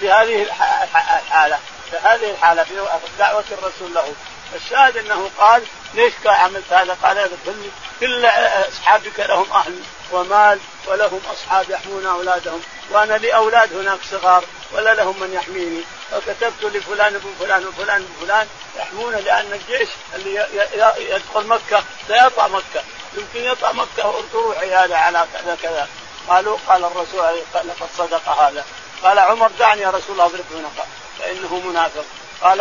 [0.00, 1.58] في هذه الحالة
[1.90, 2.74] في هذه الحالة في
[3.18, 4.14] دعوة الرسول له.
[4.54, 5.62] الشاهد أنه قال
[5.94, 7.28] ليش عملت هذا؟ قال
[8.00, 8.26] كل
[8.68, 9.78] أصحابك لهم أهل
[10.12, 15.82] ومال ولهم أصحاب يحمون أولادهم وأنا لي أولاد هناك صغار ولا لهم من يحميني.
[16.20, 20.46] فكتبت لفلان بن فلان وفلان بن فلان يحمون لأن الجيش اللي
[20.98, 22.82] يدخل مكة سيطع مكة.
[23.14, 25.88] يمكن يطع مكة روحي هذا على كذا كذا.
[26.28, 28.64] قالوا قال الرسول لقد صدق هذا.
[29.02, 30.86] قال عمر دعني يا رسول الله اضرب عنقه
[31.18, 32.04] فإنه منافق.
[32.42, 32.60] قال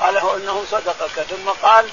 [0.00, 1.26] قال إنه صدقك.
[1.30, 1.90] ثم قال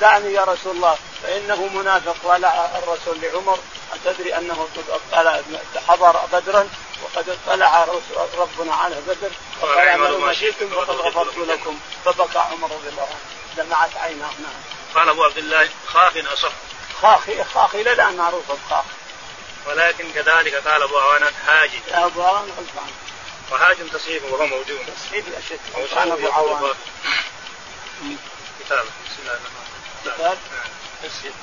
[0.00, 0.96] دعني يا رسول الله.
[1.22, 2.16] فإنه منافق.
[2.24, 3.58] قال الرسول لعمر
[3.94, 4.68] أتدري أنه
[5.88, 6.68] حضر بدرا.
[7.04, 7.86] وقد اطلع
[8.36, 9.30] ربنا على بدر.
[9.62, 11.78] وقال اعملوا ما شئتم فقد غفرت لكم.
[12.04, 13.18] فبكى عمر رضي الله عنه.
[13.56, 14.30] دمعت عيناه.
[14.30, 14.62] نعم.
[14.94, 16.52] قال أبو عبد الله خاخ أصح.
[17.02, 18.84] خاخي خاخي إلى الآن معروف الخاخ.
[19.66, 22.90] ولكن كذلك قال أبو عوانة حاجي أبو عوانة غلطان
[23.52, 24.86] وحاجم تصحيح وهو موجود.
[24.96, 25.60] تصحيح لا شك
[25.96, 26.74] أبو عوانة.
[28.60, 29.64] كتاب بسم الله الرحمن
[30.06, 30.38] الرحيم.
[31.02, 31.34] كتاب.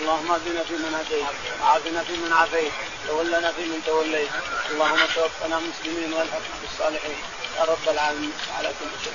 [0.00, 1.26] اللهم اهدنا فيمن هديت
[1.60, 2.72] وعافنا فيمن عافيت
[3.08, 4.30] تولنا فيمن توليت.
[4.70, 7.18] اللهم توفنا مسلمين والحقنا بالصالحين.
[7.58, 8.32] يا رب العالمين.
[8.58, 9.12] على كل شيء.